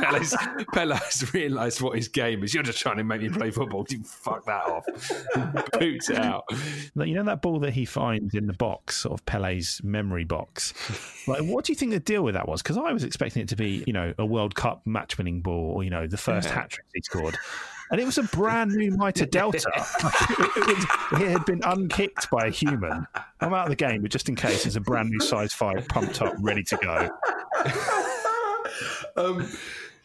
[0.01, 0.37] Pele's,
[0.73, 2.55] Pele has realised what his game is.
[2.55, 3.87] You're just trying to make me play football.
[3.89, 4.85] You fuck that off.
[5.79, 6.45] boots it out.
[6.97, 10.73] You know that ball that he finds in the box, sort of Pele's memory box.
[11.27, 12.63] Like, what do you think the deal with that was?
[12.63, 15.85] Because I was expecting it to be, you know, a World Cup match-winning ball, or
[15.85, 16.55] you know, the first Yeah.
[16.55, 17.37] hat trick he scored.
[17.91, 19.69] And it was a brand new Mitre Delta.
[19.75, 23.07] Like, it, it was- it had been unkicked by a human.
[23.41, 25.87] I'm out of the game, but just in case, it's a brand new size five,
[25.89, 27.11] pumped up, ready to go.
[29.17, 29.49] um,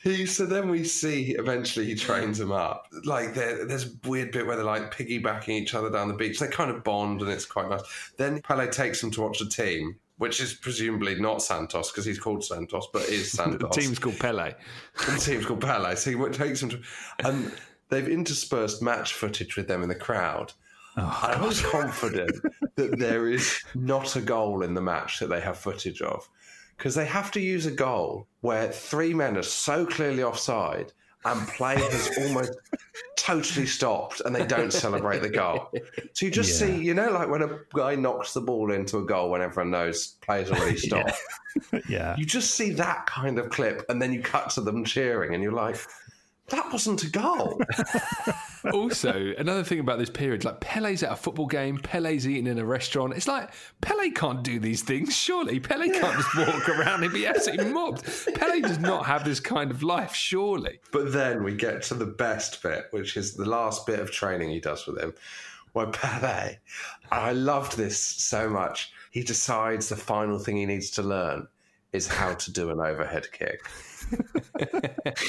[0.03, 2.87] he so then we see eventually he trains him up.
[3.05, 6.39] Like there's a weird bit where they're like piggybacking each other down the beach.
[6.39, 7.81] They kind of bond and it's quite nice.
[8.17, 12.19] Then Pele takes him to watch the team, which is presumably not Santos because he's
[12.19, 13.75] called Santos, but is The Santos.
[13.75, 14.53] team's called Pele.
[15.07, 15.95] the team's called Pele.
[15.95, 16.81] So he takes them to,
[17.23, 17.51] and
[17.89, 20.53] they've interspersed match footage with them in the crowd.
[20.97, 22.31] Oh, I was confident
[22.75, 26.29] that there is not a goal in the match that they have footage of
[26.77, 30.93] because they have to use a goal where three men are so clearly offside
[31.25, 32.53] and play has almost
[33.17, 35.69] totally stopped and they don't celebrate the goal.
[36.13, 36.67] So you just Yeah.
[36.67, 39.71] see, you know, like when a guy knocks the ball into a goal when everyone
[39.71, 41.17] knows play's already stopped.
[41.89, 42.15] yeah.
[42.17, 45.41] You just see that kind of clip and then you cut to them cheering and
[45.43, 45.77] you're like,
[46.49, 47.59] that wasn't a goal.
[48.73, 52.59] also, another thing about this period, like Pele's at a football game, Pele's eating in
[52.59, 53.13] a restaurant.
[53.13, 53.49] It's like
[53.81, 55.15] Pele can't do these things.
[55.15, 55.99] Surely Pele yeah.
[55.99, 58.05] can't just walk around and be absolutely mobbed.
[58.35, 60.13] Pele does not have this kind of life.
[60.13, 60.79] Surely.
[60.91, 64.49] But then we get to the best bit, which is the last bit of training
[64.49, 65.15] he does with him,
[65.73, 66.57] where Pele.
[67.11, 68.91] I loved this so much.
[69.09, 71.47] He decides the final thing he needs to learn
[71.95, 73.61] is how to do an overhead kick.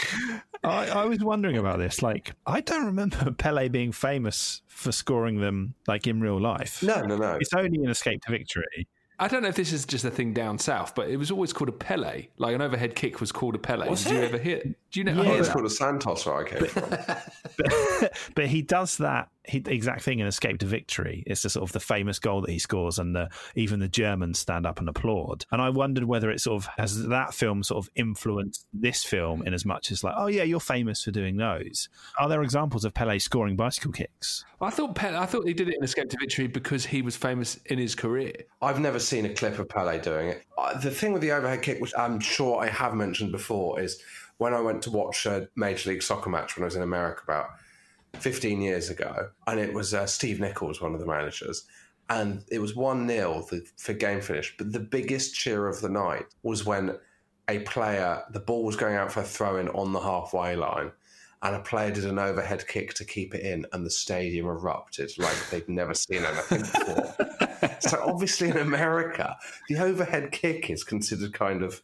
[0.64, 2.02] I, I, was wondering about this.
[2.02, 6.82] Like, I don't remember Pele being famous for scoring them like in real life.
[6.82, 7.38] No, no, no.
[7.40, 8.86] It's only an escape to victory.
[9.18, 11.52] I don't know if this is just a thing down south, but it was always
[11.52, 12.26] called a Pele.
[12.36, 13.88] Like an overhead kick was called a Pele.
[13.88, 14.16] Was Did it?
[14.16, 14.74] you ever hear?
[14.96, 15.22] Do you know?
[15.24, 16.88] Yeah, it's called a Santos where I came but, from.
[17.58, 21.22] But, but, he does that he, exact thing in Escape to Victory.
[21.26, 24.38] It's the sort of the famous goal that he scores, and the, even the Germans
[24.38, 25.44] stand up and applaud.
[25.52, 29.42] And I wondered whether it sort of has that film sort of influenced this film
[29.46, 31.90] in as much as like, oh yeah, you're famous for doing those.
[32.18, 34.44] Are there examples of Pele scoring bicycle kicks?
[34.60, 37.16] I thought Pele, I thought he did it in Escape to Victory because he was
[37.16, 38.32] famous in his career.
[38.62, 40.44] I've never seen a clip of Pele doing it.
[40.56, 44.02] Uh, the thing with the overhead kick, which I'm sure I have mentioned before, is
[44.38, 47.22] when I went to watch a Major League Soccer match when I was in America
[47.24, 47.50] about
[48.14, 51.64] 15 years ago, and it was uh, Steve Nicol, one of the managers,
[52.08, 53.46] and it was 1 0
[53.76, 54.54] for game finish.
[54.56, 56.98] But the biggest cheer of the night was when
[57.48, 60.92] a player, the ball was going out for a throw in on the halfway line,
[61.42, 65.10] and a player did an overhead kick to keep it in, and the stadium erupted
[65.18, 67.76] like they'd never seen anything before.
[67.80, 69.36] so, obviously, in America,
[69.68, 71.82] the overhead kick is considered kind of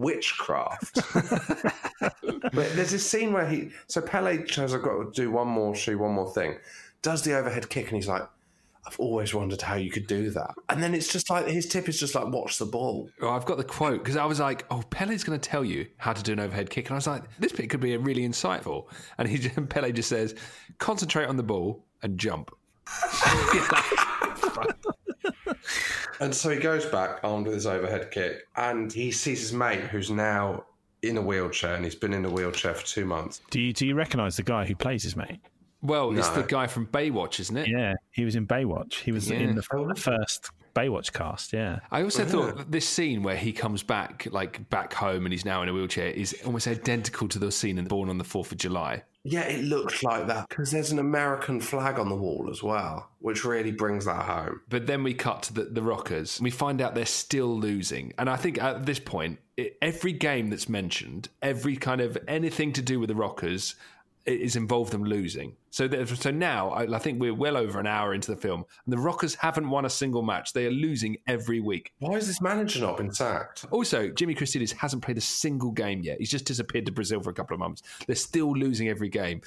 [0.00, 1.00] witchcraft.
[2.00, 5.74] but there's this scene where he, so Pele says, I've got to do one more
[5.74, 6.56] shoe, one more thing,
[7.02, 8.22] does the overhead kick, and he's like,
[8.86, 10.54] I've always wondered how you could do that.
[10.70, 13.10] And then it's just like his tip is just like watch the ball.
[13.20, 15.86] Oh, I've got the quote because I was like, "Oh, Pele's going to tell you
[15.98, 18.26] how to do an overhead kick," and I was like, "This bit could be really
[18.26, 18.86] insightful."
[19.18, 20.34] And he Pele just says,
[20.78, 22.50] "Concentrate on the ball and jump."
[26.20, 29.80] and so he goes back armed with his overhead kick, and he sees his mate
[29.80, 30.64] who's now
[31.02, 33.40] in a wheelchair, and he's been in a wheelchair for two months.
[33.50, 35.40] Do you do you recognise the guy who plays his mate?
[35.82, 36.18] Well, no.
[36.18, 37.68] it's the guy from Baywatch, isn't it?
[37.68, 38.94] Yeah, he was in Baywatch.
[38.94, 39.38] He was yeah.
[39.38, 39.62] in the
[39.96, 41.80] first Baywatch cast, yeah.
[41.90, 45.44] I also oh, thought this scene where he comes back, like back home, and he's
[45.44, 48.52] now in a wheelchair, is almost identical to the scene in Born on the Fourth
[48.52, 49.02] of July.
[49.22, 53.10] Yeah, it looked like that because there's an American flag on the wall as well,
[53.18, 54.62] which really brings that home.
[54.70, 56.40] But then we cut to the, the Rockers.
[56.40, 58.14] We find out they're still losing.
[58.16, 62.72] And I think at this point, it, every game that's mentioned, every kind of anything
[62.72, 63.74] to do with the Rockers,
[64.36, 65.56] is involved them losing.
[65.70, 68.92] So, so now I, I, think we're well over an hour into the film, and
[68.92, 70.52] the Rockers haven't won a single match.
[70.52, 71.92] They are losing every week.
[71.98, 73.66] Why is this manager not been sacked?
[73.70, 76.18] Also, Jimmy Christidis hasn't played a single game yet.
[76.18, 77.82] He's just disappeared to Brazil for a couple of months.
[78.06, 79.42] They're still losing every game.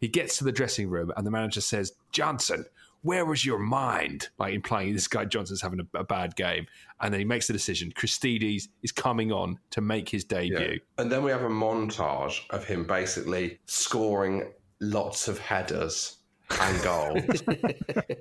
[0.00, 2.64] He gets to the dressing room, and the manager says, "Johnson,
[3.02, 4.28] where was your mind?
[4.38, 6.66] Like implying this guy Johnson's having a, a, bad game.
[7.00, 7.92] And then he makes the decision.
[7.92, 10.58] Christidis is coming on to make his debut.
[10.58, 11.02] Yeah.
[11.02, 16.18] And then we have a montage of him basically scoring lots of headers
[16.60, 17.42] and goals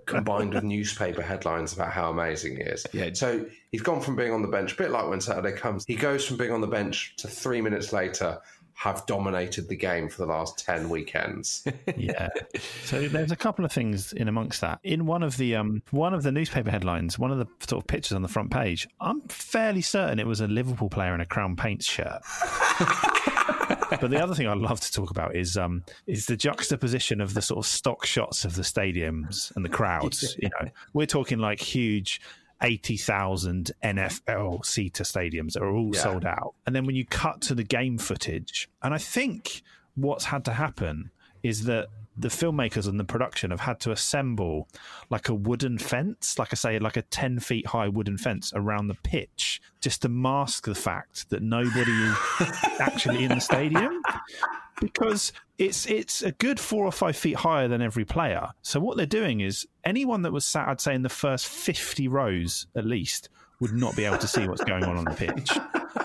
[0.05, 2.85] combined with newspaper headlines about how amazing he is.
[2.93, 3.09] Yeah.
[3.13, 5.95] So he's gone from being on the bench, a bit like when Saturday comes, he
[5.95, 8.39] goes from being on the bench to three minutes later
[8.77, 11.67] have dominated the game for the last 10 weekends.
[11.97, 12.29] yeah.
[12.83, 14.79] So there's a couple of things in amongst that.
[14.83, 17.87] In one of the um one of the newspaper headlines, one of the sort of
[17.87, 21.25] pictures on the front page, I'm fairly certain it was a Liverpool player in a
[21.25, 22.21] Crown Paints shirt.
[23.99, 27.33] but the other thing I'd love to talk about is um is the juxtaposition of
[27.33, 30.37] the sort of stock shots of the stadiums and the crowds.
[30.47, 32.21] You know, we're talking like huge
[32.61, 36.01] 80,000 NFL seater stadiums that are all yeah.
[36.01, 36.53] sold out.
[36.65, 39.61] And then when you cut to the game footage, and I think
[39.95, 41.11] what's had to happen
[41.43, 44.67] is that the filmmakers and the production have had to assemble
[45.09, 48.87] like a wooden fence, like I say, like a 10 feet high wooden fence around
[48.87, 52.17] the pitch just to mask the fact that nobody is
[52.79, 54.01] actually in the stadium
[54.81, 58.49] because it's it's a good four or five feet higher than every player.
[58.61, 62.07] So what they're doing is anyone that was sat, I'd say, in the first fifty
[62.07, 65.57] rows at least, would not be able to see what's going on on the pitch.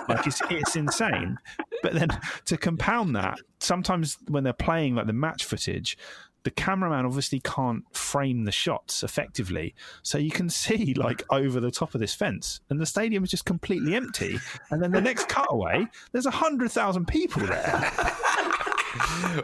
[0.08, 1.36] Like it's it's insane.
[1.82, 2.08] But then
[2.46, 5.98] to compound that, sometimes when they're playing like the match footage,
[6.44, 9.74] the cameraman obviously can't frame the shots effectively.
[10.02, 13.30] So you can see like over the top of this fence, and the stadium is
[13.30, 14.38] just completely empty.
[14.70, 17.92] And then the next cutaway, there's a hundred thousand people there.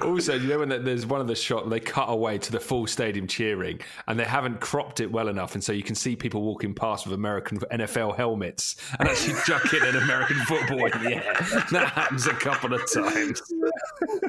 [0.03, 2.87] Also, you know when there's one of the shot they cut away to the full
[2.87, 6.43] stadium cheering, and they haven't cropped it well enough, and so you can see people
[6.43, 11.35] walking past with American NFL helmets and actually jucking an American football in the air.
[11.71, 13.41] That happens a couple of times.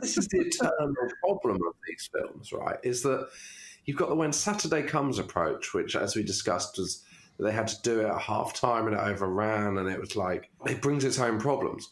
[0.01, 2.77] this is the eternal problem of these films, right?
[2.83, 3.29] Is that
[3.85, 7.03] you've got the when Saturday comes approach, which, as we discussed, was
[7.39, 10.49] they had to do it at half time and it overran, and it was like
[10.65, 11.89] it brings its own problems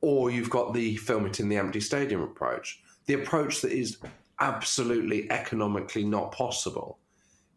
[0.00, 2.80] or you've got the film it in the empty stadium approach.
[3.06, 3.98] The approach that is
[4.40, 6.98] absolutely economically not possible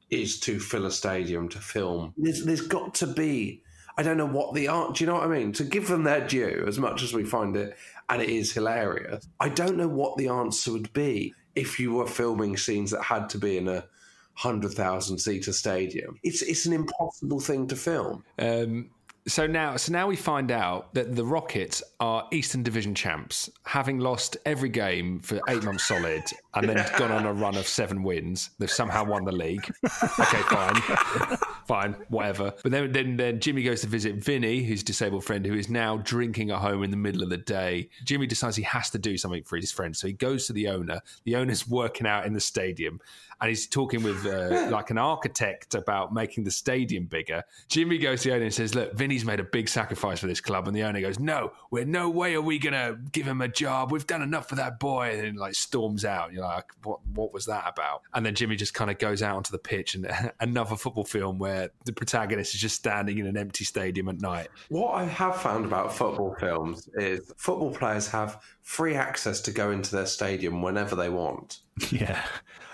[0.09, 2.13] is to fill a stadium to film.
[2.17, 3.61] There's, there's got to be,
[3.97, 5.53] I don't know what the art, do you know what I mean?
[5.53, 7.77] To give them their due, as much as we find it,
[8.09, 12.07] and it is hilarious, I don't know what the answer would be if you were
[12.07, 13.85] filming scenes that had to be in a
[14.33, 16.17] hundred thousand seater stadium.
[16.23, 18.23] It's it's an impossible thing to film.
[18.39, 18.89] Um,
[19.27, 23.99] so now, so now we find out that the Rockers are Eastern Division champs, having
[23.99, 26.23] lost every game for eight months solid,
[26.55, 28.49] and then gone on a run of seven wins.
[28.57, 29.65] They've somehow won the league.
[29.85, 30.81] okay, fine,
[31.71, 32.53] fine, whatever.
[32.63, 35.97] But then, then, then Jimmy goes to visit Vinny, his disabled friend, who is now
[35.97, 37.89] drinking at home in the middle of the day.
[38.03, 40.67] Jimmy decides he has to do something for his friend, so he goes to the
[40.67, 41.01] owner.
[41.23, 42.99] The owner's working out in the stadium,
[43.39, 47.43] and he's talking with uh, like an architect about making the stadium bigger.
[47.69, 50.41] Jimmy goes to the owner and says, "Look, Vinny's made a big sacrifice for this
[50.41, 53.47] club," and the owner goes, "No, we're no way are we gonna give him a
[53.47, 53.91] job.
[53.91, 56.27] We've done enough for that boy." And then, like storms out.
[56.27, 56.99] And you're like, "What?
[57.13, 59.95] What was that about?" And then Jimmy just kind of goes out onto the pitch
[59.95, 60.11] and
[60.41, 64.49] another football film where the protagonist is just standing in an empty stadium at night.
[64.69, 69.71] What I have found about football films is football players have free access to go
[69.71, 71.59] into their stadium whenever they want.
[71.91, 72.23] Yeah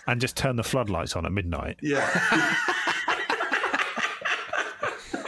[0.07, 1.77] and just turn the floodlights on at midnight.
[1.81, 2.09] Yeah.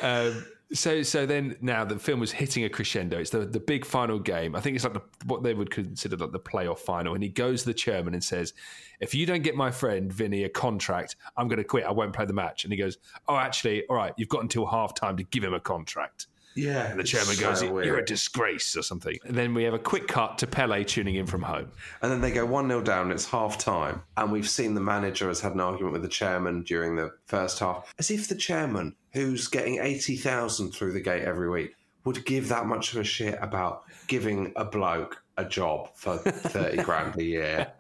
[0.01, 3.17] um, so so then now the film was hitting a crescendo.
[3.17, 4.55] It's the the big final game.
[4.55, 7.15] I think it's like the, what they would consider like the playoff final.
[7.15, 8.53] And he goes to the chairman and says,
[8.99, 11.86] "If you don't get my friend Vinny a contract, I'm going to quit.
[11.86, 12.97] I won't play the match." And he goes,
[13.28, 14.13] "Oh, actually, all right.
[14.17, 16.91] You've got until half time to give him a contract." Yeah.
[16.91, 17.86] And the chairman so goes, weird.
[17.86, 19.18] You're a disgrace or something.
[19.26, 21.72] And then we have a quick cut to Pele tuning in from home.
[22.02, 24.02] And then they go 1 0 down, it's half time.
[24.18, 27.60] And we've seen the manager has had an argument with the chairman during the first
[27.60, 27.93] half.
[27.97, 31.76] As if the chairman, who's getting 80,000 through the gate every week,
[32.06, 36.78] would give that much of a shit about giving a bloke a job for 30
[36.84, 37.72] grand a year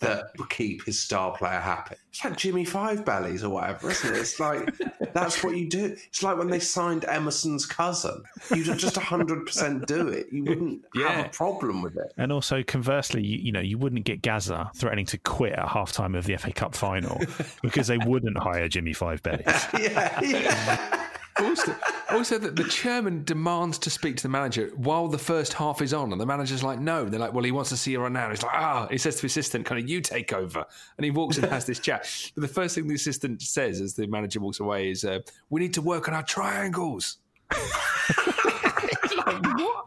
[0.00, 1.96] that keep his star player happy.
[2.10, 4.18] It's like Jimmy Five Bellies or whatever, isn't it?
[4.18, 4.70] It's like,
[5.12, 5.96] that's what you do.
[6.08, 8.22] It's like when they signed Emerson's cousin.
[8.54, 10.26] You'd just 100% do it.
[10.30, 11.08] You wouldn't yeah.
[11.08, 12.12] have a problem with it.
[12.16, 16.16] And also, conversely, you, you know, you wouldn't get Gazza threatening to quit at halftime
[16.16, 17.20] of the FA Cup final
[17.62, 19.46] because they wouldn't hire Jimmy Five Bellies.
[19.78, 21.06] yeah, yeah
[21.40, 21.74] also,
[22.10, 25.92] also that the chairman demands to speak to the manager while the first half is
[25.92, 28.00] on, and the manager's like, "No." And they're like, "Well, he wants to see you
[28.00, 30.32] right now." And he's like, "Ah." He says to his assistant, "Kind of, you take
[30.32, 30.64] over."
[30.96, 32.08] And he walks and has this chat.
[32.34, 35.20] But the first thing the assistant says as the manager walks away is, uh,
[35.50, 37.18] "We need to work on our triangles."
[37.52, 39.86] like, what?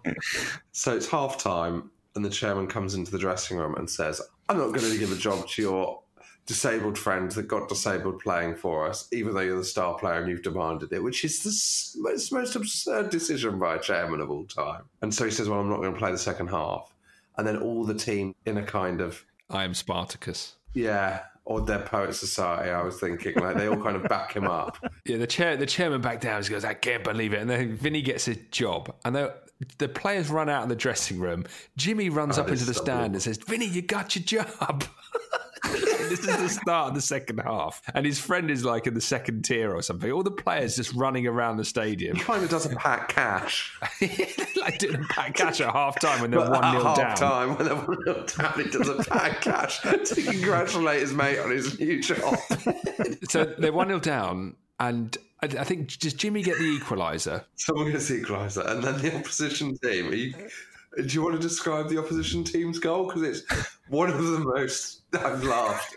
[0.72, 4.58] So it's half time, and the chairman comes into the dressing room and says, "I'm
[4.58, 6.02] not going to give a job to your
[6.50, 10.28] disabled friends that got disabled playing for us, even though you're the star player and
[10.28, 14.46] you've demanded it, which is the most, most absurd decision by a chairman of all
[14.46, 14.82] time.
[15.04, 16.92] And so he says, Well, I'm not going to play the second half.
[17.38, 19.24] And then all the team in a kind of.
[19.52, 20.56] I am Spartacus.
[20.74, 22.72] Yeah, or their poet society.
[22.72, 24.78] I was thinking like they all kind of back him up.
[25.06, 26.44] Yeah, the chair, the chairman back down.
[26.44, 30.30] He goes, "I can't believe it." And then Vinny gets a job, and the players
[30.30, 31.46] run out of the dressing room.
[31.78, 34.84] Jimmy runs oh, up into the stand and says, "Vinny, you got your job."
[36.10, 39.02] this is the start of the second half, and his friend is like in the
[39.02, 40.12] second tier or something.
[40.12, 42.16] All the players just running around the stadium.
[42.16, 43.78] He kind of does a pack cash,
[44.58, 46.98] like doing a pack cash at half time when they're one 0 down.
[46.98, 51.14] Half time when they're one 0 down, he does a pack cash to congratulate his
[51.14, 52.38] mate on his new job.
[53.30, 57.46] so they're one 0 down, and I, think does Jimmy get the equaliser?
[57.56, 60.12] Someone gets the equaliser, and then the opposition team.
[60.12, 60.34] You,
[60.98, 63.06] do you want to describe the opposition team's goal?
[63.08, 63.44] Because it's
[63.90, 65.96] one of the most I've laughed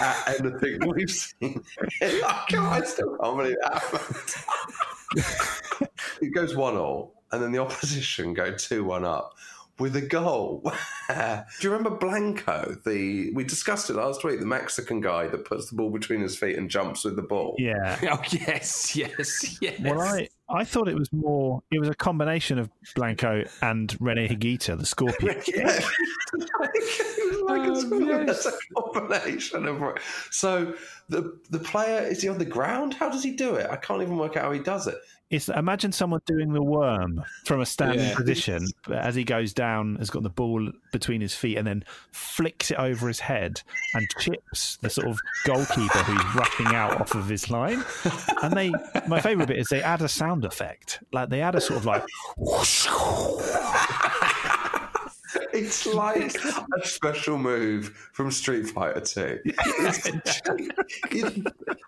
[0.00, 1.62] at anything we've seen.
[2.02, 4.44] I still can't believe that
[6.20, 9.34] it goes one all, and then the opposition go two one up
[9.78, 10.62] with a goal.
[11.08, 12.76] Do you remember Blanco?
[12.84, 14.40] The we discussed it last week.
[14.40, 17.54] The Mexican guy that puts the ball between his feet and jumps with the ball.
[17.58, 17.98] Yeah.
[18.10, 19.80] Oh yes, yes, yes.
[19.80, 21.62] Well, I I thought it was more.
[21.70, 25.42] It was a combination of Blanco and Rene Higuita, the Scorpion.
[25.46, 25.78] yeah.
[27.48, 28.46] Like um, yes.
[28.76, 29.94] a combination of.
[30.30, 30.74] So
[31.08, 32.94] the the player is he on the ground?
[32.94, 33.68] How does he do it?
[33.70, 34.96] I can't even work out how he does it.
[35.30, 38.16] It's imagine someone doing the worm from a standing yeah.
[38.16, 42.70] position as he goes down, has got the ball between his feet and then flicks
[42.70, 43.60] it over his head
[43.92, 47.84] and chips the sort of goalkeeper who's rushing out off of his line.
[48.42, 48.72] And they,
[49.06, 51.84] my favourite bit is they add a sound effect, like they add a sort of
[51.84, 52.04] like.
[52.38, 52.86] Whoosh,
[55.58, 56.36] it's like
[56.82, 59.40] a special move from Street Fighter 2.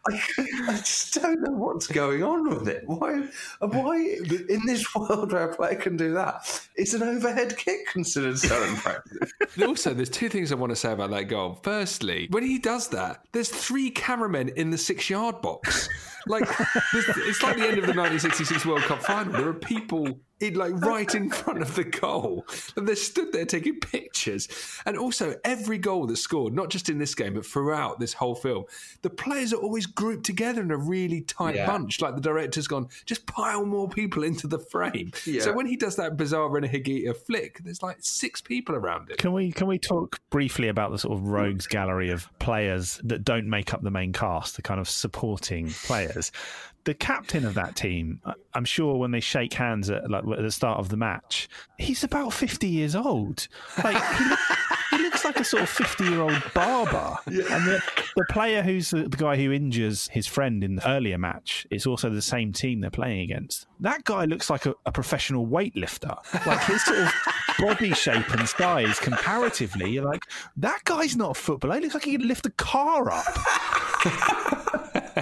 [0.06, 0.20] I,
[0.68, 2.82] I, just don't know what's going on with it.
[2.86, 3.28] Why,
[3.60, 8.38] why in this world where a player can do that, is an overhead kick considered
[8.38, 9.32] so impressive?
[9.66, 11.60] also, there's two things I want to say about that goal.
[11.62, 15.88] Firstly, when he does that, there's three cameramen in the six yard box.
[16.26, 16.48] Like,
[16.94, 19.32] it's like the end of the 1966 World Cup final.
[19.32, 22.46] There are people in like right in front of the goal.
[22.76, 24.48] And they're stood there taking pictures.
[24.86, 28.34] And also, every goal that's scored, not just in this game, but throughout this whole
[28.34, 28.64] film,
[29.02, 31.66] the players are always grouped together in a really tight yeah.
[31.66, 32.00] bunch.
[32.00, 35.12] Like the director's gone, just pile more people into the frame.
[35.26, 35.42] Yeah.
[35.42, 39.18] So when he does that bizarre René Higuita flick, there's like six people around it.
[39.18, 43.24] Can we can we talk briefly about the sort of rogues gallery of players that
[43.24, 46.09] don't make up the main cast, the kind of supporting players?
[46.84, 48.20] The captain of that team,
[48.54, 51.48] I'm sure when they shake hands at like at the start of the match,
[51.78, 53.48] he's about 50 years old.
[53.84, 54.38] Like he, look,
[54.90, 57.18] he looks like a sort of 50 year old barber.
[57.30, 57.54] Yeah.
[57.54, 57.82] And the,
[58.16, 61.86] the player who's the, the, guy who injures his friend in the earlier match is
[61.86, 63.66] also the same team they're playing against.
[63.80, 66.16] That guy looks like a, a professional weightlifter.
[66.46, 67.12] Like his sort of
[67.58, 70.22] body shape and size comparatively, you're like,
[70.56, 71.74] that guy's not a footballer.
[71.74, 74.56] He looks like he could lift a car up.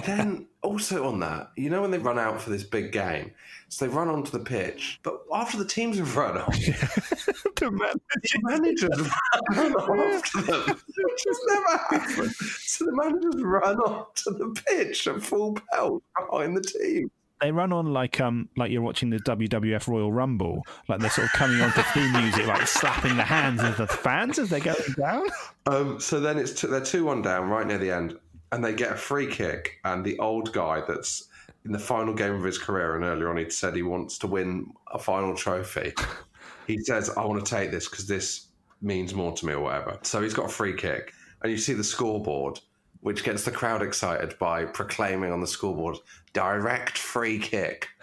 [0.05, 3.31] Then also on that, you know when they run out for this big game,
[3.69, 8.39] so they run onto the pitch, but after the teams have run off, the, the
[8.43, 9.09] managers
[9.55, 10.81] run after them.
[10.97, 12.31] Which has never happened.
[12.31, 17.71] So the managers run onto the pitch at full pelt behind the team they run
[17.71, 21.61] on like um like you're watching the WWF Royal Rumble, like they're sort of coming
[21.61, 25.25] on to theme music, like slapping the hands of the fans as they're going down.
[25.65, 28.17] Um, so then it's they they're two one down right near the end,
[28.51, 31.27] and they get a free kick, and the old guy that's
[31.65, 34.27] in the final game of his career, and earlier on he'd said he wants to
[34.27, 35.93] win a final trophy.
[36.67, 38.47] he says, "I want to take this because this
[38.81, 41.73] means more to me, or whatever." So he's got a free kick, and you see
[41.73, 42.59] the scoreboard,
[43.01, 45.97] which gets the crowd excited by proclaiming on the scoreboard,
[46.33, 47.87] "Direct free kick."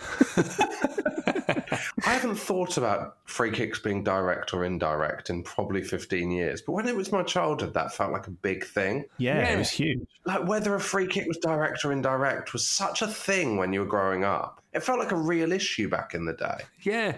[2.05, 6.73] I haven't thought about free kicks being direct or indirect in probably 15 years, but
[6.73, 9.05] when it was my childhood, that felt like a big thing.
[9.19, 9.55] Yeah, yeah.
[9.55, 10.07] it was huge.
[10.25, 13.81] Like whether a free kick was direct or indirect was such a thing when you
[13.81, 14.63] were growing up.
[14.73, 16.65] It felt like a real issue back in the day.
[16.81, 17.17] Yeah.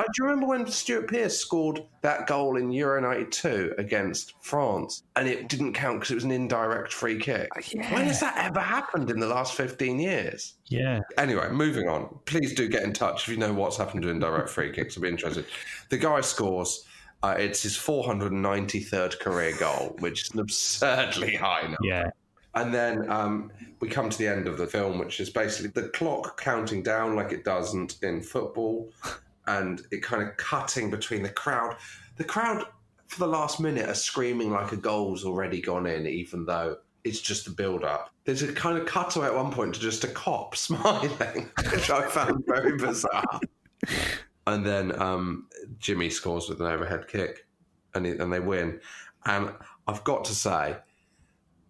[0.00, 5.02] Like, do you remember when Stuart Pearce scored that goal in Euro 92 against France
[5.14, 7.50] and it didn't count because it was an indirect free kick?
[7.70, 7.92] Yeah.
[7.92, 10.54] When has that ever happened in the last 15 years?
[10.68, 11.00] Yeah.
[11.18, 12.18] Anyway, moving on.
[12.24, 14.96] Please do get in touch if you know what's happened to indirect free kicks.
[14.96, 15.44] I'd be interested.
[15.90, 16.86] The guy scores.
[17.22, 21.76] Uh, it's his 493rd career goal, which is an absurdly high number.
[21.82, 22.10] Yeah.
[22.54, 25.90] And then um, we come to the end of the film, which is basically the
[25.90, 28.90] clock counting down like it doesn't in football
[29.58, 31.76] and it kind of cutting between the crowd.
[32.16, 32.64] The crowd
[33.06, 37.20] for the last minute are screaming like a goal's already gone in, even though it's
[37.20, 38.10] just a build up.
[38.24, 42.06] There's a kind of cutaway at one point to just a cop smiling, which I
[42.08, 43.40] found very bizarre.
[44.46, 45.48] And then um,
[45.78, 47.46] Jimmy scores with an overhead kick,
[47.94, 48.80] and, he, and they win.
[49.26, 49.52] And
[49.86, 50.76] I've got to say,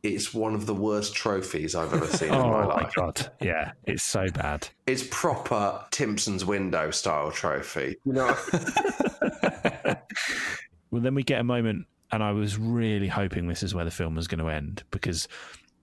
[0.03, 2.95] it's one of the worst trophies I've ever seen oh, in my life.
[2.97, 3.33] Oh my god!
[3.41, 4.69] Yeah, it's so bad.
[4.87, 7.97] It's proper Timpson's window style trophy.
[8.05, 8.37] You know.
[10.91, 13.91] well, then we get a moment, and I was really hoping this is where the
[13.91, 15.29] film was going to end because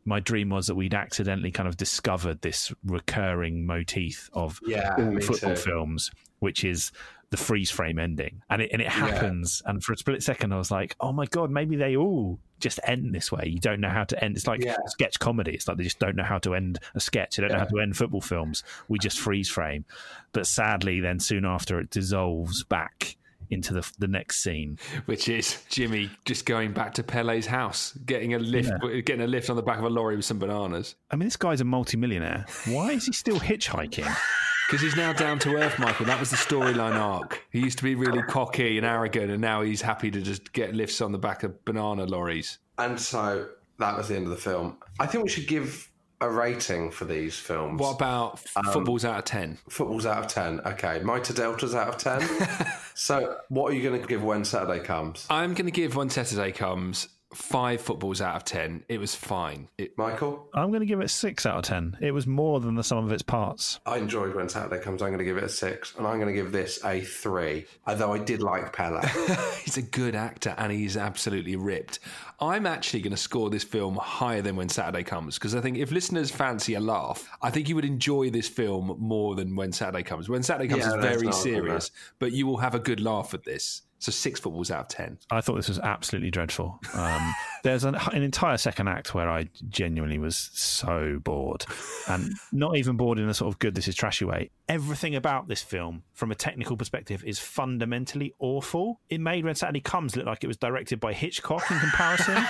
[0.06, 5.54] my dream was that we'd accidentally kind of discovered this recurring motif of yeah, football
[5.54, 5.56] too.
[5.56, 6.92] films, which is
[7.30, 9.62] the freeze frame ending, and it and it happens.
[9.64, 9.72] Yeah.
[9.72, 12.80] And for a split second, I was like, "Oh my god, maybe they all just
[12.84, 13.44] end this way.
[13.48, 14.36] You don't know how to end.
[14.36, 14.78] It's like yeah.
[14.88, 15.54] sketch comedy.
[15.54, 17.36] It's like they just don't know how to end a sketch.
[17.36, 17.58] They don't yeah.
[17.58, 18.64] know how to end football films.
[18.88, 19.86] We just freeze frame.
[20.32, 23.18] But sadly, then soon after, it dissolves back
[23.50, 28.34] into the the next scene, which is Jimmy just going back to Pele's house, getting
[28.34, 29.00] a lift, yeah.
[29.02, 30.96] getting a lift on the back of a lorry with some bananas.
[31.12, 32.46] I mean, this guy's a multimillionaire.
[32.66, 34.14] Why is he still hitchhiking?
[34.68, 36.06] Because he's now down to earth, Michael.
[36.08, 37.42] That was the storyline arc.
[37.52, 40.76] He used to be really cocky and arrogant, and now he's happy to just get
[40.76, 42.60] lifts on the back of banana lorries.
[42.78, 43.48] And so
[43.80, 44.78] that was the end of the film.
[45.00, 45.90] I think we should give
[46.20, 47.80] a rating for these films.
[47.80, 49.58] What about um, footballs out of 10?
[49.70, 50.62] Footballs out of 10.
[50.62, 51.00] Okay.
[51.04, 52.68] Mitre Deltas out of 10.
[52.96, 55.28] so, what are you going to give When Saturday Comes?
[55.30, 58.84] I'm going to give When Saturday Comes five footballs out of ten.
[58.88, 59.68] It was fine.
[59.78, 60.50] It, Michael?
[60.54, 61.98] I'm going to give it six out of ten.
[62.02, 63.80] It was more than the sum of its parts.
[63.86, 65.02] I enjoyed when Saturday comes.
[65.02, 67.66] I'm going to give it a six, and I'm going to give this a three.
[67.86, 69.02] Although I did like Pele.
[69.64, 72.00] he's a good actor, and he's absolutely ripped.
[72.40, 75.78] I'm actually going to score this film higher than When Saturday Comes because I think
[75.78, 79.72] if listeners fancy a laugh, I think you would enjoy this film more than When
[79.72, 80.30] Saturday Comes.
[80.30, 83.44] When Saturday Comes yeah, is very serious, but you will have a good laugh at
[83.44, 83.82] this.
[84.00, 85.18] So six footballs out of ten.
[85.32, 86.80] I thought this was absolutely dreadful.
[86.94, 87.34] Um,
[87.64, 91.66] there's an, an, entire second act where I genuinely was so bored,
[92.08, 94.52] and not even bored in a sort of good this is trashy way.
[94.70, 99.00] Everything about this film, from a technical perspective, is fundamentally awful.
[99.10, 102.36] It made When Saturday Comes look like it was directed by Hitchcock in comparison.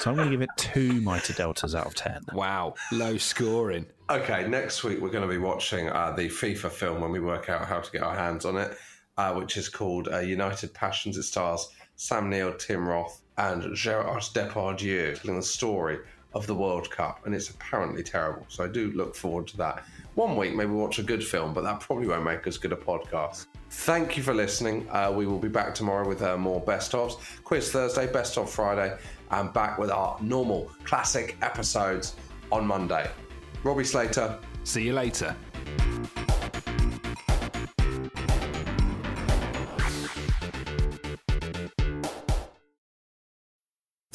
[0.00, 2.22] so I'm going to give it two Mitre Deltas out of ten.
[2.32, 3.84] Wow, low scoring.
[4.08, 7.50] Okay, next week we're going to be watching uh, the FIFA film when we work
[7.50, 8.74] out how to get our hands on it
[9.18, 11.18] uh, which is called uh, United Passions.
[11.18, 15.98] It stars Sam Neill, Tim Roth, and Gerard Depardieu, telling the story
[16.34, 18.44] of the World Cup, and it's apparently terrible.
[18.48, 19.84] So I do look forward to that.
[20.14, 22.76] One week, maybe watch a good film, but that probably won't make as good a
[22.76, 23.46] podcast.
[23.70, 24.88] Thank you for listening.
[24.90, 27.18] Uh, we will be back tomorrow with uh, more best ofs.
[27.44, 28.96] Quiz Thursday, best of Friday,
[29.30, 32.14] and back with our normal classic episodes
[32.52, 33.10] on Monday.
[33.64, 34.38] Robbie Slater.
[34.64, 35.34] See you later.